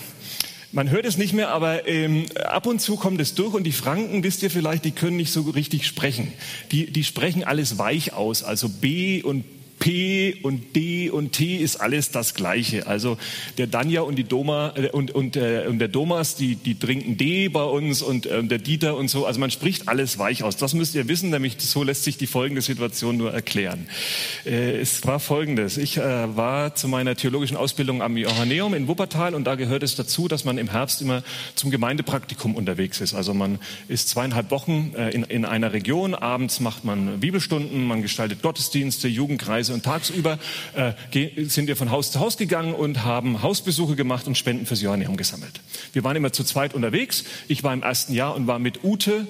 Man 0.74 0.90
hört 0.90 1.06
es 1.06 1.16
nicht 1.16 1.32
mehr, 1.32 1.50
aber 1.50 1.86
ähm, 1.86 2.26
ab 2.46 2.66
und 2.66 2.80
zu 2.80 2.96
kommt 2.96 3.20
es 3.20 3.36
durch 3.36 3.54
und 3.54 3.62
die 3.62 3.70
Franken, 3.70 4.24
wisst 4.24 4.42
ihr 4.42 4.50
vielleicht, 4.50 4.84
die 4.84 4.90
können 4.90 5.16
nicht 5.16 5.30
so 5.30 5.42
richtig 5.42 5.86
sprechen. 5.86 6.32
Die, 6.72 6.90
die 6.90 7.04
sprechen 7.04 7.44
alles 7.44 7.78
weich 7.78 8.12
aus, 8.12 8.42
also 8.42 8.68
B 8.68 9.22
und 9.22 9.44
P 9.84 10.34
und 10.40 10.74
D 10.74 11.10
und 11.10 11.32
T 11.32 11.56
ist 11.56 11.76
alles 11.76 12.10
das 12.10 12.32
Gleiche. 12.32 12.86
Also 12.86 13.18
der 13.58 13.66
Danja 13.66 14.00
und 14.00 14.16
die 14.16 14.24
Doma 14.24 14.72
äh, 14.76 14.88
und, 14.88 15.10
und, 15.10 15.36
äh, 15.36 15.66
und 15.68 15.78
der 15.78 15.88
Domas, 15.88 16.36
die, 16.36 16.56
die 16.56 16.78
trinken 16.78 17.18
D 17.18 17.48
bei 17.48 17.64
uns 17.64 18.00
und 18.00 18.24
äh, 18.24 18.42
der 18.42 18.56
Dieter 18.56 18.96
und 18.96 19.08
so. 19.08 19.26
Also 19.26 19.40
man 19.40 19.50
spricht 19.50 19.86
alles 19.86 20.18
weich 20.18 20.42
aus. 20.42 20.56
Das 20.56 20.72
müsst 20.72 20.94
ihr 20.94 21.06
wissen, 21.06 21.28
nämlich 21.28 21.56
so 21.58 21.82
lässt 21.82 22.04
sich 22.04 22.16
die 22.16 22.26
folgende 22.26 22.62
Situation 22.62 23.18
nur 23.18 23.34
erklären. 23.34 23.86
Äh, 24.46 24.80
es 24.80 25.06
war 25.06 25.20
folgendes. 25.20 25.76
Ich 25.76 25.98
äh, 25.98 26.34
war 26.34 26.74
zu 26.74 26.88
meiner 26.88 27.14
theologischen 27.14 27.58
Ausbildung 27.58 28.00
am 28.00 28.16
Johanneum 28.16 28.72
in 28.72 28.88
Wuppertal 28.88 29.34
und 29.34 29.44
da 29.44 29.54
gehört 29.54 29.82
es 29.82 29.96
dazu, 29.96 30.28
dass 30.28 30.46
man 30.46 30.56
im 30.56 30.70
Herbst 30.70 31.02
immer 31.02 31.22
zum 31.56 31.70
Gemeindepraktikum 31.70 32.54
unterwegs 32.54 33.02
ist. 33.02 33.12
Also 33.12 33.34
man 33.34 33.58
ist 33.88 34.08
zweieinhalb 34.08 34.50
Wochen 34.50 34.94
äh, 34.96 35.10
in, 35.10 35.24
in 35.24 35.44
einer 35.44 35.74
Region, 35.74 36.14
abends 36.14 36.60
macht 36.60 36.86
man 36.86 37.20
Bibelstunden, 37.20 37.86
man 37.86 38.00
gestaltet 38.00 38.40
Gottesdienste, 38.40 39.08
Jugendkreise 39.08 39.73
und 39.74 39.84
tagsüber 39.84 40.38
äh, 40.74 40.92
sind 41.44 41.66
wir 41.66 41.76
von 41.76 41.90
Haus 41.90 42.12
zu 42.12 42.20
Haus 42.20 42.36
gegangen 42.36 42.74
und 42.74 43.04
haben 43.04 43.42
Hausbesuche 43.42 43.96
gemacht 43.96 44.26
und 44.26 44.38
Spenden 44.38 44.66
fürs 44.66 44.80
Johanneum 44.80 45.16
gesammelt. 45.16 45.60
Wir 45.92 46.04
waren 46.04 46.16
immer 46.16 46.32
zu 46.32 46.44
zweit 46.44 46.74
unterwegs. 46.74 47.24
Ich 47.48 47.62
war 47.62 47.74
im 47.74 47.82
ersten 47.82 48.14
Jahr 48.14 48.34
und 48.34 48.46
war 48.46 48.58
mit 48.58 48.82
Ute 48.84 49.26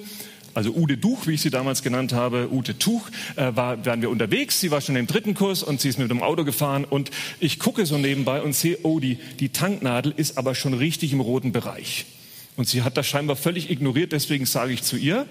also 0.55 0.73
Ude 0.73 0.95
Duch, 0.95 1.27
wie 1.27 1.33
ich 1.33 1.41
sie 1.41 1.49
damals 1.49 1.83
genannt 1.83 2.13
habe, 2.13 2.47
Ute 2.49 2.79
Tuch, 2.79 3.09
äh, 3.35 3.53
war, 3.55 3.85
waren 3.85 4.01
wir 4.01 4.09
unterwegs. 4.09 4.61
Sie 4.61 4.71
war 4.71 4.79
schon 4.79 4.95
im 4.95 5.05
dritten 5.05 5.33
Kurs 5.33 5.61
und 5.61 5.81
sie 5.81 5.89
ist 5.89 5.99
mit 5.99 6.09
dem 6.09 6.23
Auto 6.23 6.45
gefahren 6.45 6.85
und 6.85 7.11
ich 7.41 7.59
gucke 7.59 7.85
so 7.85 7.97
nebenbei 7.97 8.41
und 8.41 8.55
sehe, 8.55 8.77
oh, 8.83 9.01
die, 9.01 9.19
die 9.39 9.49
Tanknadel 9.49 10.13
ist 10.15 10.37
aber 10.37 10.55
schon 10.55 10.73
richtig 10.73 11.11
im 11.11 11.19
roten 11.19 11.51
Bereich. 11.51 12.05
Und 12.55 12.69
sie 12.69 12.83
hat 12.83 12.95
das 12.95 13.05
scheinbar 13.05 13.35
völlig 13.35 13.69
ignoriert, 13.69 14.13
deswegen 14.13 14.45
sage 14.45 14.71
ich 14.71 14.81
zu 14.81 14.95
ihr, 14.95 15.25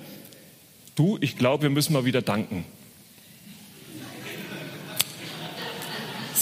du, 0.94 1.16
ich 1.22 1.38
glaube, 1.38 1.62
wir 1.62 1.70
müssen 1.70 1.94
mal 1.94 2.04
wieder 2.04 2.20
danken. 2.20 2.66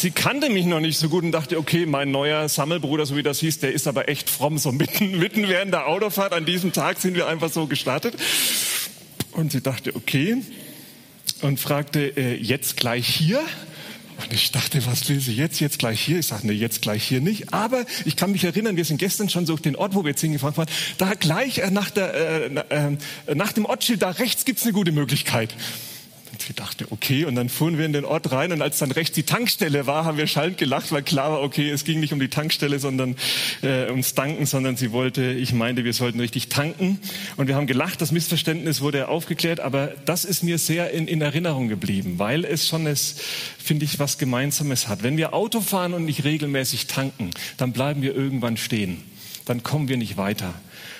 Sie 0.02 0.10
kannte 0.10 0.50
mich 0.50 0.66
noch 0.66 0.80
nicht 0.80 0.98
so 0.98 1.08
gut 1.08 1.24
und 1.24 1.32
dachte, 1.32 1.56
okay, 1.58 1.86
mein 1.86 2.10
neuer 2.10 2.48
Sammelbruder, 2.48 3.06
so 3.06 3.16
wie 3.16 3.22
das 3.22 3.40
hieß, 3.40 3.60
der 3.60 3.72
ist 3.72 3.86
aber 3.86 4.08
echt 4.08 4.28
fromm. 4.28 4.58
So 4.58 4.72
mitten, 4.72 5.18
mitten 5.18 5.48
während 5.48 5.72
der 5.72 5.86
Autofahrt 5.86 6.34
an 6.34 6.44
diesem 6.44 6.72
Tag 6.72 6.98
sind 7.00 7.14
wir 7.14 7.28
einfach 7.28 7.50
so 7.50 7.66
gestartet. 7.66 8.14
Und 9.32 9.52
sie 9.52 9.62
dachte, 9.62 9.96
okay. 9.96 10.42
Und 11.40 11.58
fragte, 11.58 12.16
äh, 12.16 12.34
jetzt 12.34 12.76
gleich 12.76 13.06
hier? 13.06 13.40
Und 14.22 14.32
ich 14.32 14.52
dachte, 14.52 14.84
was 14.86 15.08
will 15.08 15.20
sie 15.20 15.34
jetzt, 15.34 15.60
jetzt 15.60 15.78
gleich 15.78 16.00
hier? 16.00 16.18
Ich 16.18 16.26
sagte, 16.26 16.46
nee, 16.46 16.52
jetzt 16.52 16.82
gleich 16.82 17.02
hier 17.04 17.20
nicht. 17.20 17.54
Aber 17.54 17.84
ich 18.04 18.16
kann 18.16 18.32
mich 18.32 18.44
erinnern, 18.44 18.76
wir 18.76 18.84
sind 18.84 18.98
gestern 18.98 19.28
schon 19.28 19.46
so 19.46 19.56
den 19.56 19.74
Ort, 19.74 19.94
wo 19.94 20.04
wir 20.04 20.10
jetzt 20.10 20.20
hingefahren 20.20 20.56
waren, 20.56 20.68
da 20.98 21.14
gleich 21.14 21.58
äh, 21.58 21.70
nach, 21.70 21.90
der, 21.90 22.14
äh, 22.14 22.90
äh, 23.26 23.34
nach 23.34 23.52
dem 23.52 23.64
Ortsschild, 23.64 24.02
da 24.02 24.10
rechts 24.10 24.44
gibt's 24.44 24.64
eine 24.64 24.72
gute 24.72 24.92
Möglichkeit. 24.92 25.54
Und 26.32 26.48
wir 26.48 26.54
dachten, 26.54 26.86
okay, 26.90 27.26
und 27.26 27.34
dann 27.34 27.48
fuhren 27.48 27.78
wir 27.78 27.84
in 27.84 27.92
den 27.92 28.04
Ort 28.04 28.32
rein 28.32 28.52
und 28.52 28.62
als 28.62 28.78
dann 28.78 28.90
rechts 28.90 29.14
die 29.14 29.22
Tankstelle 29.22 29.86
war, 29.86 30.04
haben 30.04 30.16
wir 30.16 30.26
schallend 30.26 30.58
gelacht, 30.58 30.90
weil 30.90 31.02
klar 31.02 31.30
war, 31.30 31.42
okay, 31.42 31.70
es 31.70 31.84
ging 31.84 32.00
nicht 32.00 32.12
um 32.12 32.20
die 32.20 32.28
Tankstelle, 32.28 32.78
sondern 32.78 33.16
äh, 33.62 33.90
ums 33.90 34.14
Tanken, 34.14 34.46
sondern 34.46 34.76
sie 34.76 34.92
wollte, 34.92 35.32
ich 35.32 35.52
meinte, 35.52 35.84
wir 35.84 35.92
sollten 35.92 36.20
richtig 36.20 36.48
tanken. 36.48 36.98
Und 37.36 37.48
wir 37.48 37.54
haben 37.54 37.66
gelacht, 37.66 38.00
das 38.00 38.12
Missverständnis 38.12 38.80
wurde 38.80 39.08
aufgeklärt, 39.08 39.60
aber 39.60 39.92
das 40.06 40.24
ist 40.24 40.42
mir 40.42 40.58
sehr 40.58 40.90
in, 40.90 41.06
in 41.06 41.20
Erinnerung 41.20 41.68
geblieben, 41.68 42.18
weil 42.18 42.44
es 42.44 42.66
schon 42.68 42.82
finde 43.58 43.84
ich, 43.84 43.98
was 43.98 44.18
Gemeinsames 44.18 44.88
hat. 44.88 45.02
Wenn 45.02 45.16
wir 45.16 45.34
Auto 45.34 45.60
fahren 45.60 45.94
und 45.94 46.04
nicht 46.04 46.24
regelmäßig 46.24 46.86
tanken, 46.86 47.30
dann 47.58 47.72
bleiben 47.72 48.02
wir 48.02 48.14
irgendwann 48.14 48.56
stehen. 48.56 49.02
Dann 49.44 49.62
kommen 49.62 49.88
wir 49.88 49.96
nicht 49.96 50.16
weiter. 50.16 50.54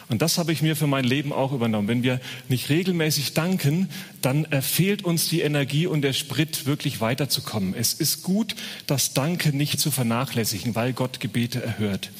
Und 0.09 0.23
das 0.23 0.39
habe 0.39 0.53
ich 0.53 0.63
mir 0.63 0.77
für 0.77 0.87
mein 0.87 1.05
Leben 1.05 1.33
auch 1.33 1.53
übernommen. 1.53 1.89
Wenn 1.89 2.03
wir 2.03 2.21
nicht 2.49 2.69
regelmäßig 2.69 3.35
danken, 3.35 3.89
dann 4.21 4.47
fehlt 4.63 5.05
uns 5.05 5.29
die 5.29 5.41
Energie 5.41 5.87
und 5.87 6.03
der 6.03 6.13
Sprit, 6.13 6.67
wirklich 6.67 7.01
weiterzukommen. 7.01 7.75
Es 7.75 7.95
ist 7.95 8.23
gut, 8.23 8.55
das 8.87 9.15
Danke 9.15 9.57
nicht 9.57 9.81
zu 9.81 9.91
vernachlässigen, 9.91 10.75
weil 10.75 10.93
Gott 10.93 11.21
Gebete 11.21 11.63
erhört. 11.63 12.11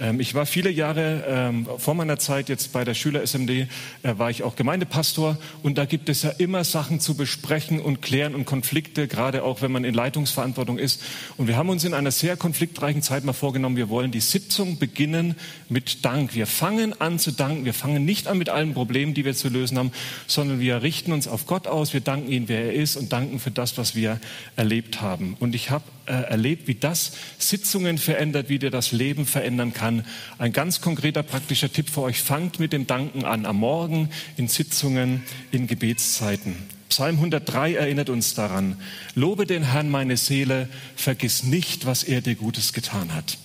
Ähm, 0.00 0.20
ich 0.20 0.34
war 0.34 0.46
viele 0.46 0.70
Jahre 0.70 1.24
ähm, 1.26 1.66
vor 1.78 1.94
meiner 1.94 2.18
Zeit 2.18 2.48
jetzt 2.48 2.72
bei 2.72 2.84
der 2.84 2.94
Schüler-SMD, 2.94 3.50
äh, 3.50 3.66
war 4.02 4.30
ich 4.30 4.42
auch 4.42 4.56
Gemeindepastor 4.56 5.36
und 5.62 5.78
da 5.78 5.84
gibt 5.84 6.08
es 6.08 6.22
ja 6.22 6.30
immer 6.30 6.64
Sachen 6.64 7.00
zu 7.00 7.16
besprechen 7.16 7.80
und 7.80 8.02
klären 8.02 8.34
und 8.34 8.44
Konflikte, 8.44 9.08
gerade 9.08 9.42
auch 9.42 9.62
wenn 9.62 9.72
man 9.72 9.84
in 9.84 9.94
Leitungsverantwortung 9.94 10.78
ist. 10.78 11.02
Und 11.36 11.48
wir 11.48 11.56
haben 11.56 11.68
uns 11.68 11.84
in 11.84 11.94
einer 11.94 12.10
sehr 12.10 12.36
konfliktreichen 12.36 13.02
Zeit 13.02 13.24
mal 13.24 13.32
vorgenommen, 13.32 13.76
wir 13.76 13.88
wollen 13.88 14.10
die 14.10 14.20
Sitzung 14.20 14.78
beginnen 14.78 15.34
mit 15.68 16.04
Dank. 16.04 16.34
Wir 16.34 16.46
fangen 16.46 17.00
an 17.00 17.18
zu 17.18 17.32
danken. 17.32 17.64
Wir 17.64 17.74
fangen 17.74 18.04
nicht 18.04 18.28
an 18.28 18.38
mit 18.38 18.48
allen 18.48 18.74
Problemen, 18.74 19.14
die 19.14 19.24
wir 19.24 19.34
zu 19.34 19.48
lösen 19.48 19.78
haben, 19.78 19.92
sondern 20.26 20.60
wir 20.60 20.82
richten 20.82 21.12
uns 21.12 21.28
auf 21.28 21.46
Gott 21.46 21.66
aus. 21.66 21.92
Wir 21.92 22.00
danken 22.00 22.30
ihm, 22.30 22.48
wer 22.48 22.66
er 22.66 22.72
ist 22.72 22.96
und 22.96 23.12
danken 23.12 23.38
für 23.38 23.50
das, 23.50 23.78
was 23.78 23.94
wir 23.94 24.20
erlebt 24.56 25.00
haben. 25.00 25.36
Und 25.40 25.54
ich 25.54 25.70
habe 25.70 25.84
äh, 26.06 26.12
erlebt, 26.12 26.68
wie 26.68 26.74
das 26.74 27.12
Sitzungen 27.38 27.98
verändert, 27.98 28.48
wie 28.48 28.58
dir 28.58 28.70
das 28.70 28.92
Leben 28.92 29.26
verändern 29.26 29.72
kann. 29.72 30.04
Ein 30.38 30.52
ganz 30.52 30.80
konkreter 30.80 31.22
praktischer 31.22 31.72
Tipp 31.72 31.90
für 31.90 32.02
euch. 32.02 32.20
Fangt 32.20 32.60
mit 32.60 32.72
dem 32.72 32.86
Danken 32.86 33.24
an. 33.24 33.46
Am 33.46 33.56
Morgen, 33.56 34.10
in 34.36 34.48
Sitzungen, 34.48 35.22
in 35.50 35.66
Gebetszeiten. 35.66 36.56
Psalm 36.88 37.16
103 37.16 37.74
erinnert 37.74 38.08
uns 38.08 38.34
daran. 38.34 38.76
Lobe 39.14 39.46
den 39.46 39.64
Herrn 39.64 39.90
meine 39.90 40.16
Seele, 40.16 40.68
vergiss 40.94 41.42
nicht, 41.42 41.84
was 41.84 42.04
er 42.04 42.20
dir 42.20 42.36
Gutes 42.36 42.72
getan 42.72 43.14
hat. 43.14 43.38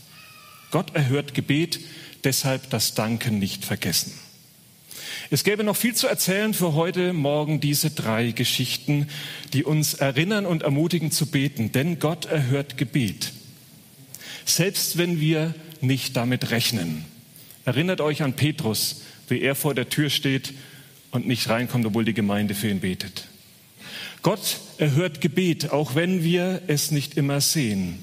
Gott 0.69 0.95
erhört 0.95 1.33
Gebet, 1.33 1.79
deshalb 2.23 2.69
das 2.69 2.93
Danken 2.93 3.39
nicht 3.39 3.65
vergessen. 3.65 4.13
Es 5.29 5.43
gäbe 5.43 5.63
noch 5.63 5.75
viel 5.75 5.95
zu 5.95 6.07
erzählen 6.07 6.53
für 6.53 6.73
heute 6.73 7.13
Morgen 7.13 7.59
diese 7.59 7.91
drei 7.91 8.31
Geschichten, 8.31 9.07
die 9.53 9.63
uns 9.63 9.93
erinnern 9.93 10.45
und 10.45 10.63
ermutigen 10.63 11.11
zu 11.11 11.27
beten, 11.27 11.71
denn 11.71 11.99
Gott 11.99 12.25
erhört 12.25 12.77
Gebet. 12.77 13.31
Selbst 14.45 14.97
wenn 14.97 15.19
wir 15.19 15.53
nicht 15.81 16.15
damit 16.15 16.51
rechnen. 16.51 17.05
Erinnert 17.65 18.01
euch 18.01 18.23
an 18.23 18.33
Petrus, 18.33 19.01
wie 19.27 19.41
er 19.41 19.55
vor 19.55 19.75
der 19.75 19.89
Tür 19.89 20.09
steht 20.09 20.53
und 21.11 21.27
nicht 21.27 21.47
reinkommt, 21.49 21.85
obwohl 21.85 22.05
die 22.05 22.13
Gemeinde 22.13 22.55
für 22.55 22.69
ihn 22.69 22.79
betet. 22.79 23.27
Gott 24.21 24.59
erhört 24.77 25.21
Gebet, 25.21 25.71
auch 25.71 25.95
wenn 25.95 26.23
wir 26.23 26.61
es 26.67 26.91
nicht 26.91 27.17
immer 27.17 27.41
sehen. 27.41 27.99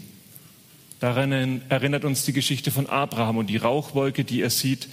Daran 1.00 1.62
erinnert 1.68 2.04
uns 2.04 2.24
die 2.24 2.32
Geschichte 2.32 2.72
von 2.72 2.86
Abraham 2.86 3.36
und 3.36 3.46
die 3.46 3.56
Rauchwolke, 3.56 4.24
die 4.24 4.42
er 4.42 4.50
sieht, 4.50 4.88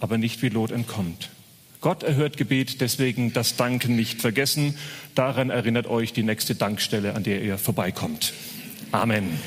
aber 0.00 0.18
nicht 0.18 0.42
wie 0.42 0.48
Lot 0.48 0.70
entkommt. 0.70 1.30
Gott 1.80 2.02
erhört 2.02 2.36
Gebet, 2.36 2.80
deswegen 2.80 3.32
das 3.32 3.56
Danken 3.56 3.94
nicht 3.94 4.20
vergessen. 4.20 4.76
Daran 5.14 5.50
erinnert 5.50 5.86
euch 5.86 6.12
die 6.12 6.24
nächste 6.24 6.54
Dankstelle, 6.54 7.14
an 7.14 7.22
der 7.22 7.40
ihr 7.42 7.56
vorbeikommt. 7.56 8.32
Amen. 8.90 9.38